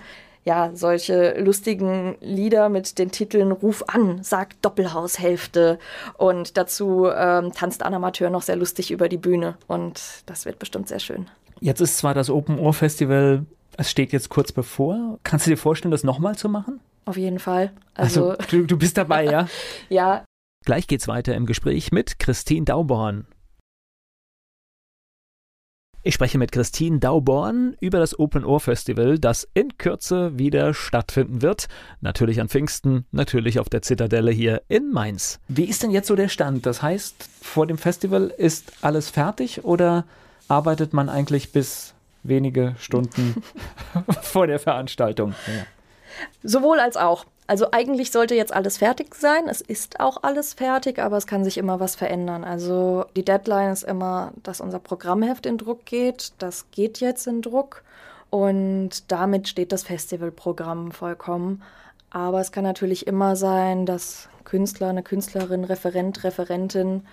[0.44, 5.78] ja solche lustigen Lieder mit den Titeln Ruf an, sagt Doppelhaushälfte
[6.18, 10.88] und dazu ähm, tanzt Anamateur noch sehr lustig über die Bühne und das wird bestimmt
[10.88, 11.28] sehr schön.
[11.60, 13.46] Jetzt ist zwar das Open Ohr Festival,
[13.78, 15.20] es steht jetzt kurz bevor.
[15.22, 16.80] Kannst du dir vorstellen, das nochmal zu machen?
[17.06, 17.72] Auf jeden Fall.
[17.94, 19.48] Also, also du, du bist dabei, ja?
[19.90, 20.26] ja.
[20.66, 23.28] Gleich geht's weiter im Gespräch mit Christine Dauborn.
[26.04, 31.44] Ich spreche mit Christine Dauborn über das Open Ohr Festival, das in Kürze wieder stattfinden
[31.44, 31.68] wird.
[32.00, 35.40] Natürlich an Pfingsten, natürlich auf der Zitadelle hier in Mainz.
[35.48, 36.66] Wie ist denn jetzt so der Stand?
[36.66, 40.06] Das heißt, vor dem Festival ist alles fertig oder
[40.48, 41.94] arbeitet man eigentlich bis
[42.24, 43.44] wenige Stunden
[44.24, 45.36] vor der Veranstaltung?
[45.46, 45.66] Ja.
[46.42, 47.26] Sowohl als auch.
[47.52, 49.50] Also eigentlich sollte jetzt alles fertig sein.
[49.50, 52.46] Es ist auch alles fertig, aber es kann sich immer was verändern.
[52.46, 56.32] Also die Deadline ist immer, dass unser Programmheft in Druck geht.
[56.38, 57.84] Das geht jetzt in Druck
[58.30, 61.62] und damit steht das Festivalprogramm vollkommen.
[62.10, 67.06] Aber es kann natürlich immer sein, dass Künstler, eine Künstlerin, Referent, Referentin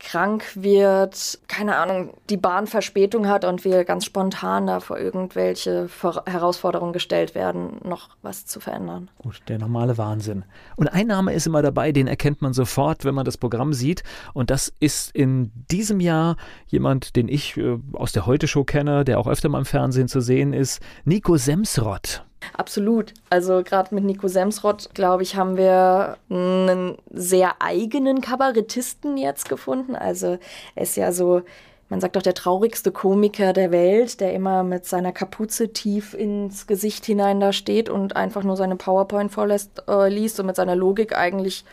[0.00, 5.88] krank wird, keine Ahnung, die Bahn Verspätung hat und wir ganz spontan da vor irgendwelche
[6.26, 9.10] Herausforderungen gestellt werden, noch was zu verändern.
[9.18, 10.44] Gut, der normale Wahnsinn.
[10.76, 14.02] Und ein Name ist immer dabei, den erkennt man sofort, wenn man das Programm sieht.
[14.32, 16.36] Und das ist in diesem Jahr
[16.66, 20.20] jemand, den ich äh, aus der Heute-Show kenne, der auch öfter mal im Fernsehen zu
[20.20, 22.24] sehen ist, Nico Semsrott.
[22.56, 23.14] Absolut.
[23.28, 29.94] Also gerade mit Nico Semsrott, glaube ich, haben wir einen sehr eigenen Kabarettisten jetzt gefunden.
[29.94, 30.38] Also
[30.74, 31.42] er ist ja so,
[31.88, 36.66] man sagt doch, der traurigste Komiker der Welt, der immer mit seiner Kapuze tief ins
[36.66, 40.76] Gesicht hinein da steht und einfach nur seine PowerPoint vorlässt, äh, liest und mit seiner
[40.76, 41.64] Logik eigentlich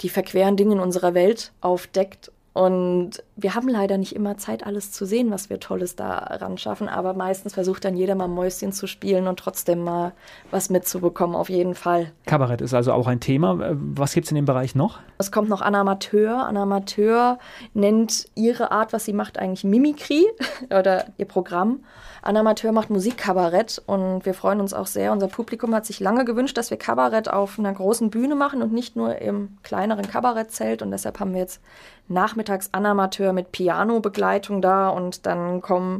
[0.00, 4.90] die verqueren Dinge in unserer Welt aufdeckt und wir haben leider nicht immer Zeit, alles
[4.90, 6.88] zu sehen, was wir Tolles da ran schaffen.
[6.88, 10.12] Aber meistens versucht dann jeder mal Mäuschen zu spielen und trotzdem mal
[10.50, 12.10] was mitzubekommen, auf jeden Fall.
[12.26, 13.76] Kabarett ist also auch ein Thema.
[13.78, 14.98] Was gibt es in dem Bereich noch?
[15.18, 16.46] Es kommt noch Anna Amateur.
[16.46, 17.38] Anna Amateur
[17.74, 20.26] nennt ihre Art, was sie macht, eigentlich Mimikry
[20.76, 21.84] oder ihr Programm.
[22.28, 25.12] Anna Amateur macht Musikkabarett und wir freuen uns auch sehr.
[25.12, 28.70] Unser Publikum hat sich lange gewünscht, dass wir Kabarett auf einer großen Bühne machen und
[28.70, 30.82] nicht nur im kleineren Kabarettzelt.
[30.82, 31.62] Und deshalb haben wir jetzt
[32.06, 35.96] nachmittags Anna Amateur mit Piano-Begleitung da und dann kommen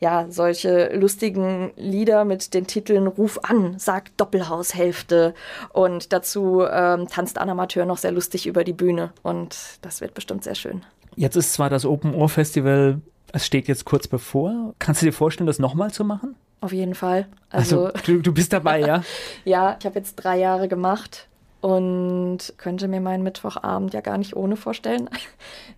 [0.00, 5.32] ja, solche lustigen Lieder mit den Titeln Ruf an, sag Doppelhaushälfte.
[5.72, 9.12] Und dazu ähm, tanzt Anna Amateur noch sehr lustig über die Bühne.
[9.22, 10.82] Und das wird bestimmt sehr schön.
[11.14, 13.00] Jetzt ist zwar das Open Ohr Festival
[13.32, 14.74] es steht jetzt kurz bevor.
[14.78, 16.34] Kannst du dir vorstellen, das nochmal zu machen?
[16.60, 17.26] Auf jeden Fall.
[17.50, 19.02] Also, also du, du bist dabei, ja?
[19.44, 21.28] ja, ich habe jetzt drei Jahre gemacht
[21.60, 25.08] und könnte mir meinen Mittwochabend ja gar nicht ohne vorstellen.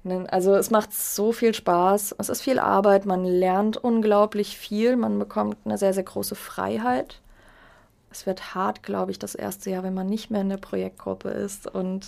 [0.28, 5.18] also es macht so viel Spaß, es ist viel Arbeit, man lernt unglaublich viel, man
[5.18, 7.20] bekommt eine sehr, sehr große Freiheit.
[8.10, 11.28] Es wird hart, glaube ich, das erste Jahr, wenn man nicht mehr in der Projektgruppe
[11.28, 12.06] ist und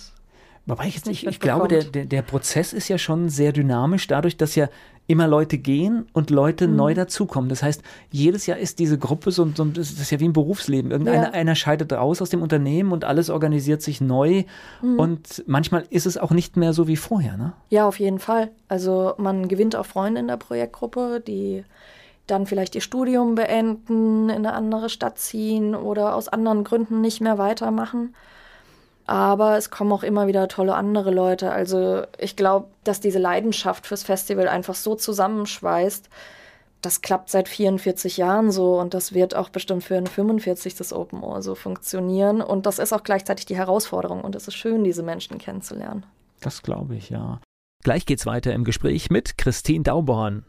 [0.65, 4.07] Wobei ich jetzt nicht, ich glaube, der, der, der, Prozess ist ja schon sehr dynamisch,
[4.07, 4.69] dadurch, dass ja
[5.07, 6.75] immer Leute gehen und Leute mhm.
[6.75, 7.49] neu dazukommen.
[7.49, 7.81] Das heißt,
[8.11, 10.91] jedes Jahr ist diese Gruppe so, so das ist ja wie ein Berufsleben.
[10.91, 11.31] Irgendeiner ja.
[11.31, 14.43] einer scheidet raus aus dem Unternehmen und alles organisiert sich neu.
[14.81, 14.99] Mhm.
[14.99, 17.53] Und manchmal ist es auch nicht mehr so wie vorher, ne?
[17.69, 18.51] Ja, auf jeden Fall.
[18.67, 21.65] Also man gewinnt auch Freunde in der Projektgruppe, die
[22.27, 27.19] dann vielleicht ihr Studium beenden, in eine andere Stadt ziehen oder aus anderen Gründen nicht
[27.19, 28.15] mehr weitermachen.
[29.05, 31.51] Aber es kommen auch immer wieder tolle andere Leute.
[31.51, 36.09] Also ich glaube, dass diese Leidenschaft fürs Festival einfach so zusammenschweißt.
[36.81, 40.75] Das klappt seit 44 Jahren so und das wird auch bestimmt für ein 45.
[40.75, 42.41] das Open Ohr so funktionieren.
[42.41, 46.05] Und das ist auch gleichzeitig die Herausforderung und es ist schön, diese Menschen kennenzulernen.
[46.41, 47.39] Das glaube ich, ja.
[47.83, 50.45] Gleich geht's weiter im Gespräch mit Christine Dauborn.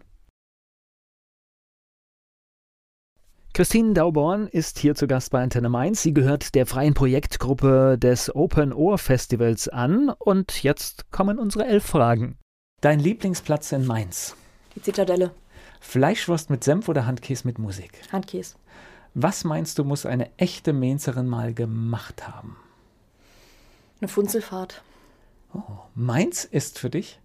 [3.57, 6.03] Christine Dauborn ist hier zu Gast bei Antenne Mainz.
[6.03, 10.09] Sie gehört der freien Projektgruppe des Open Ohr Festivals an.
[10.09, 12.37] Und jetzt kommen unsere elf Fragen.
[12.81, 14.35] Dein Lieblingsplatz in Mainz?
[14.75, 15.31] Die Zitadelle.
[15.79, 17.93] Fleischwurst mit Senf oder Handkäse mit Musik?
[18.11, 18.57] Handkäse.
[19.15, 22.57] Was meinst du, muss eine echte Mainzerin mal gemacht haben?
[24.01, 24.83] Eine Funzelfahrt.
[25.55, 25.61] Oh,
[25.95, 27.21] Mainz ist für dich?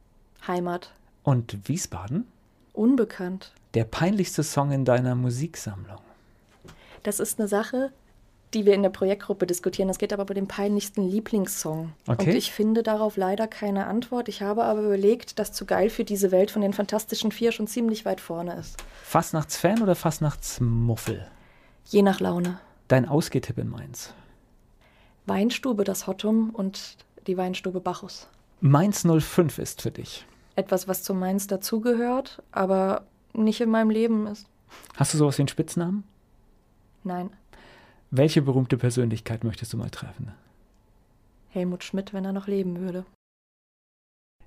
[0.46, 0.92] Heimat.
[1.24, 2.28] Und Wiesbaden?
[2.74, 3.52] Unbekannt.
[3.74, 5.98] Der peinlichste Song in deiner Musiksammlung?
[7.10, 7.92] Das ist eine Sache,
[8.54, 9.88] die wir in der Projektgruppe diskutieren.
[9.88, 11.94] Das geht aber bei dem peinlichsten Lieblingssong.
[12.06, 12.30] Okay.
[12.30, 14.30] Und ich finde darauf leider keine Antwort.
[14.30, 17.66] Ich habe aber überlegt, dass zu geil für diese Welt von den Fantastischen Vier schon
[17.66, 18.78] ziemlich weit vorne ist.
[19.02, 21.26] Fastnachtsfan oder Fastnachtsmuffel?
[21.86, 22.60] Je nach Laune.
[22.90, 24.14] Dein Ausgehtipp in Mainz?
[25.26, 28.28] Weinstube das Hottum und die Weinstube Bacchus.
[28.62, 30.28] Mainz 05 ist für dich?
[30.56, 34.46] Etwas, was zu Mainz dazugehört, aber nicht in meinem Leben ist.
[34.96, 36.04] Hast du sowas wie einen Spitznamen?
[37.04, 37.30] Nein.
[38.12, 40.32] Welche berühmte Persönlichkeit möchtest du mal treffen?
[41.50, 43.06] Helmut Schmidt, wenn er noch leben würde.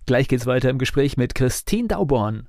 [0.07, 2.49] Gleich geht's weiter im Gespräch mit Christine Dauborn.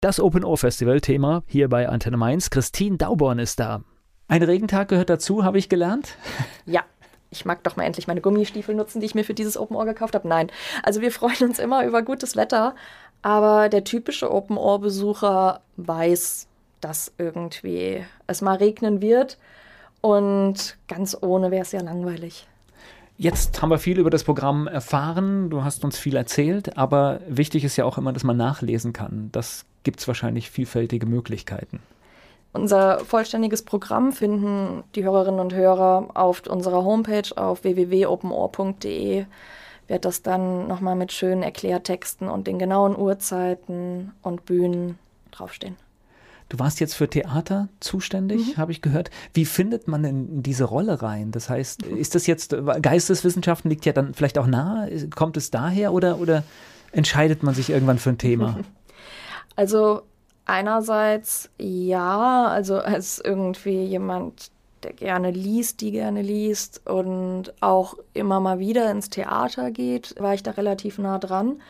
[0.00, 2.50] Das Open Ohr Festival Thema hier bei Antenne Mainz.
[2.50, 3.82] Christine Dauborn ist da.
[4.28, 6.16] Ein Regentag gehört dazu, habe ich gelernt.
[6.66, 6.84] Ja,
[7.30, 9.84] ich mag doch mal endlich meine Gummistiefel nutzen, die ich mir für dieses Open Ohr
[9.84, 10.28] gekauft habe.
[10.28, 10.50] Nein,
[10.82, 12.74] also wir freuen uns immer über gutes Wetter,
[13.22, 16.46] aber der typische Open Ohr Besucher weiß,
[16.82, 19.38] dass irgendwie es mal regnen wird.
[20.02, 22.46] Und ganz ohne wäre es ja langweilig.
[23.18, 27.62] Jetzt haben wir viel über das Programm erfahren, du hast uns viel erzählt, aber wichtig
[27.62, 29.28] ist ja auch immer, dass man nachlesen kann.
[29.32, 31.80] Das gibt es wahrscheinlich vielfältige Möglichkeiten.
[32.52, 39.24] Unser vollständiges Programm finden die Hörerinnen und Hörer auf unserer Homepage auf www.openohr.de.
[39.88, 44.98] Wird das dann nochmal mit schönen Erklärtexten und den genauen Uhrzeiten und Bühnen
[45.30, 45.76] draufstehen.
[46.52, 48.56] Du warst jetzt für Theater zuständig, mhm.
[48.58, 49.10] habe ich gehört.
[49.32, 51.30] Wie findet man in diese Rolle rein?
[51.30, 55.08] Das heißt, ist das jetzt, Geisteswissenschaften liegt ja dann vielleicht auch nahe?
[55.08, 56.42] Kommt es daher oder, oder
[56.92, 58.58] entscheidet man sich irgendwann für ein Thema?
[59.54, 60.02] Also
[60.46, 64.50] einerseits ja, also als irgendwie jemand,
[64.82, 70.32] der gerne liest, die gerne liest und auch immer mal wieder ins Theater geht, war
[70.32, 71.60] ich da relativ nah dran.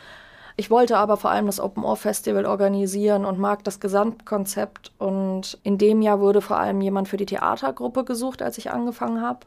[0.63, 4.93] Ich wollte aber vor allem das Open Ohr Festival organisieren und mag das Gesamtkonzept.
[4.97, 9.21] Und in dem Jahr wurde vor allem jemand für die Theatergruppe gesucht, als ich angefangen
[9.21, 9.41] habe.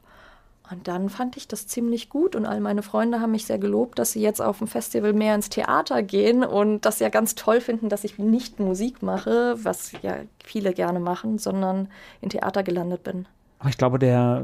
[0.70, 3.98] Und dann fand ich das ziemlich gut und all meine Freunde haben mich sehr gelobt,
[3.98, 7.62] dass sie jetzt auf dem Festival mehr ins Theater gehen und das ja ganz toll
[7.62, 11.88] finden, dass ich nicht Musik mache, was ja viele gerne machen, sondern
[12.20, 13.26] in Theater gelandet bin.
[13.60, 14.44] Aber ich glaube, der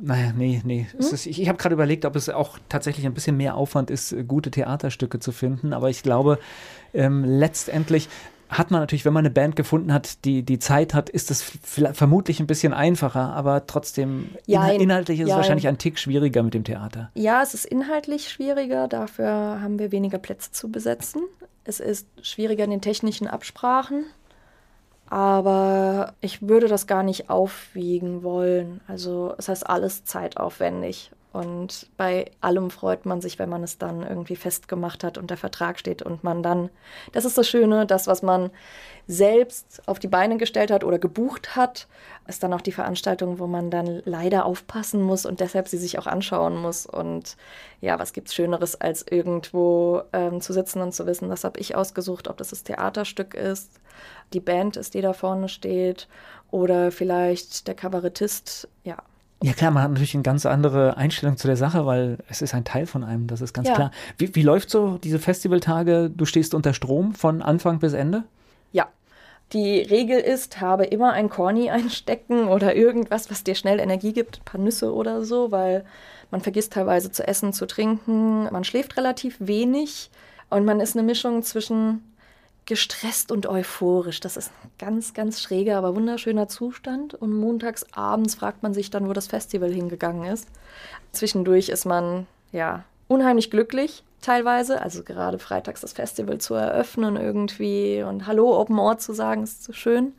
[0.00, 0.86] naja, nee, nee.
[0.90, 1.00] Hm?
[1.00, 4.14] Ist, ich, ich habe gerade überlegt, ob es auch tatsächlich ein bisschen mehr Aufwand ist,
[4.26, 5.72] gute Theaterstücke zu finden.
[5.72, 6.38] Aber ich glaube,
[6.94, 8.08] ähm, letztendlich
[8.48, 11.42] hat man natürlich, wenn man eine Band gefunden hat, die die Zeit hat, ist es
[11.42, 15.98] vermutlich ein bisschen einfacher, aber trotzdem ja, inhal inhaltlich ist ja, es wahrscheinlich ein Tick
[15.98, 17.10] schwieriger mit dem Theater.
[17.14, 19.28] Ja, es ist inhaltlich schwieriger, dafür
[19.60, 21.22] haben wir weniger Plätze zu besetzen.
[21.64, 24.06] Es ist schwieriger in den technischen Absprachen,
[25.10, 28.80] aber ich würde das gar nicht aufwiegen wollen.
[28.86, 34.02] Also es heißt alles zeitaufwendig und bei allem freut man sich, wenn man es dann
[34.02, 36.70] irgendwie festgemacht hat und der Vertrag steht und man dann,
[37.12, 38.50] das ist das Schöne, das, was man
[39.06, 41.86] selbst auf die Beine gestellt hat oder gebucht hat,
[42.26, 45.98] ist dann auch die Veranstaltung, wo man dann leider aufpassen muss und deshalb sie sich
[45.98, 46.86] auch anschauen muss.
[46.86, 47.36] Und
[47.80, 51.60] ja, was gibt es Schöneres, als irgendwo ähm, zu sitzen und zu wissen, das habe
[51.60, 53.80] ich ausgesucht, ob das das Theaterstück ist,
[54.32, 56.08] die Band ist, die da vorne steht
[56.50, 58.96] oder vielleicht der Kabarettist, ja.
[59.42, 62.54] Ja klar, man hat natürlich eine ganz andere Einstellung zu der Sache, weil es ist
[62.54, 63.74] ein Teil von einem, das ist ganz ja.
[63.74, 63.90] klar.
[64.16, 66.10] Wie, wie läuft so diese Festivaltage?
[66.10, 68.24] Du stehst unter Strom von Anfang bis Ende?
[68.72, 68.88] Ja.
[69.52, 74.40] Die Regel ist, habe immer ein Corny einstecken oder irgendwas, was dir schnell Energie gibt,
[74.40, 75.84] ein paar Nüsse oder so, weil
[76.32, 80.10] man vergisst teilweise zu essen, zu trinken, man schläft relativ wenig
[80.50, 82.02] und man ist eine Mischung zwischen
[82.68, 84.20] gestresst und euphorisch.
[84.20, 87.14] Das ist ein ganz, ganz schräger, aber wunderschöner Zustand.
[87.14, 90.48] Und montags abends fragt man sich dann, wo das Festival hingegangen ist.
[91.12, 94.82] Zwischendurch ist man, ja, unheimlich glücklich teilweise.
[94.82, 99.64] Also gerade freitags das Festival zu eröffnen irgendwie und Hallo Open Ohr zu sagen, ist
[99.64, 100.12] so schön.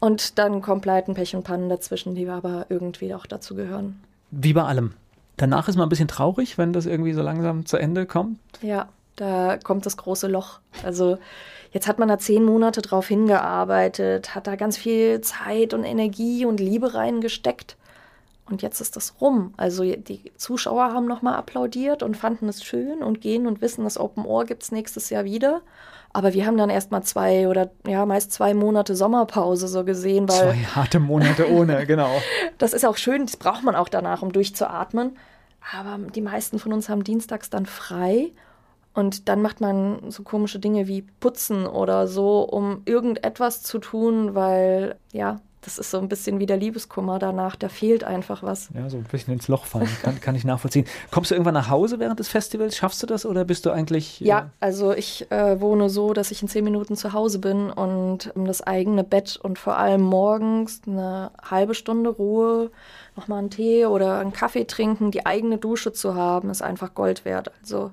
[0.00, 4.00] Und dann kommt Leiten, Pech und Pannen dazwischen, die aber irgendwie auch dazu gehören.
[4.30, 4.94] Wie bei allem.
[5.36, 8.38] Danach ist man ein bisschen traurig, wenn das irgendwie so langsam zu Ende kommt.
[8.62, 10.60] Ja, da kommt das große Loch.
[10.82, 11.18] Also
[11.74, 16.46] Jetzt hat man da zehn Monate drauf hingearbeitet, hat da ganz viel Zeit und Energie
[16.46, 17.76] und Liebe reingesteckt.
[18.48, 19.54] Und jetzt ist das rum.
[19.56, 23.98] Also die Zuschauer haben nochmal applaudiert und fanden es schön und gehen und wissen, das
[23.98, 25.62] Open Ohr gibt es nächstes Jahr wieder.
[26.12, 30.28] Aber wir haben dann erstmal zwei oder ja, meist zwei Monate Sommerpause so gesehen.
[30.28, 32.10] Weil zwei harte Monate ohne, genau.
[32.58, 35.16] das ist auch schön, das braucht man auch danach, um durchzuatmen.
[35.76, 38.30] Aber die meisten von uns haben dienstags dann frei
[38.94, 44.34] und dann macht man so komische Dinge wie putzen oder so, um irgendetwas zu tun,
[44.34, 48.68] weil ja, das ist so ein bisschen wie der Liebeskummer danach, da fehlt einfach was.
[48.74, 50.84] Ja, so ein bisschen ins Loch fallen, kann, kann ich nachvollziehen.
[51.10, 52.76] Kommst du irgendwann nach Hause während des Festivals?
[52.76, 54.20] Schaffst du das oder bist du eigentlich.
[54.20, 57.70] Äh ja, also ich äh, wohne so, dass ich in zehn Minuten zu Hause bin
[57.70, 62.70] und um das eigene Bett und vor allem morgens eine halbe Stunde Ruhe,
[63.16, 67.24] nochmal einen Tee oder einen Kaffee trinken, die eigene Dusche zu haben, ist einfach Gold
[67.24, 67.50] wert.
[67.62, 67.90] Also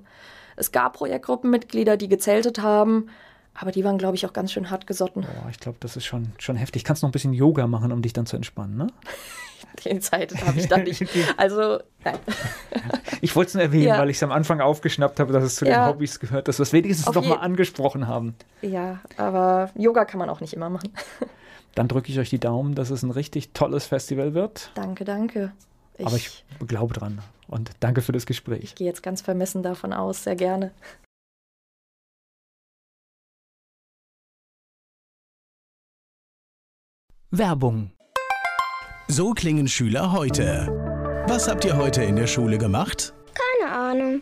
[0.62, 3.08] es gab Projektgruppenmitglieder, die gezeltet haben,
[3.54, 5.26] aber die waren, glaube ich, auch ganz schön hart gesotten.
[5.26, 6.84] Oh, ich glaube, das ist schon, schon heftig.
[6.84, 8.88] Kannst noch ein bisschen Yoga machen, um dich dann zu entspannen, ne?
[9.86, 11.06] Die Zeit habe ich dann nicht.
[11.38, 12.18] Also, nein.
[13.22, 14.00] Ich wollte es nur erwähnen, ja.
[14.00, 15.86] weil ich es am Anfang aufgeschnappt habe, dass es zu ja.
[15.86, 18.36] den Hobbys gehört, dass wir es wenigstens nochmal angesprochen haben.
[18.62, 20.92] Ja, aber Yoga kann man auch nicht immer machen.
[21.76, 24.72] Dann drücke ich euch die Daumen, dass es ein richtig tolles Festival wird.
[24.74, 25.52] Danke, danke.
[25.98, 27.20] Ich aber ich glaube dran.
[27.52, 28.64] Und danke für das Gespräch.
[28.64, 30.72] Ich gehe jetzt ganz vermessen davon aus, sehr gerne.
[37.30, 37.92] Werbung.
[39.08, 40.68] So klingen Schüler heute.
[41.28, 43.14] Was habt ihr heute in der Schule gemacht?
[43.34, 44.22] Keine Ahnung.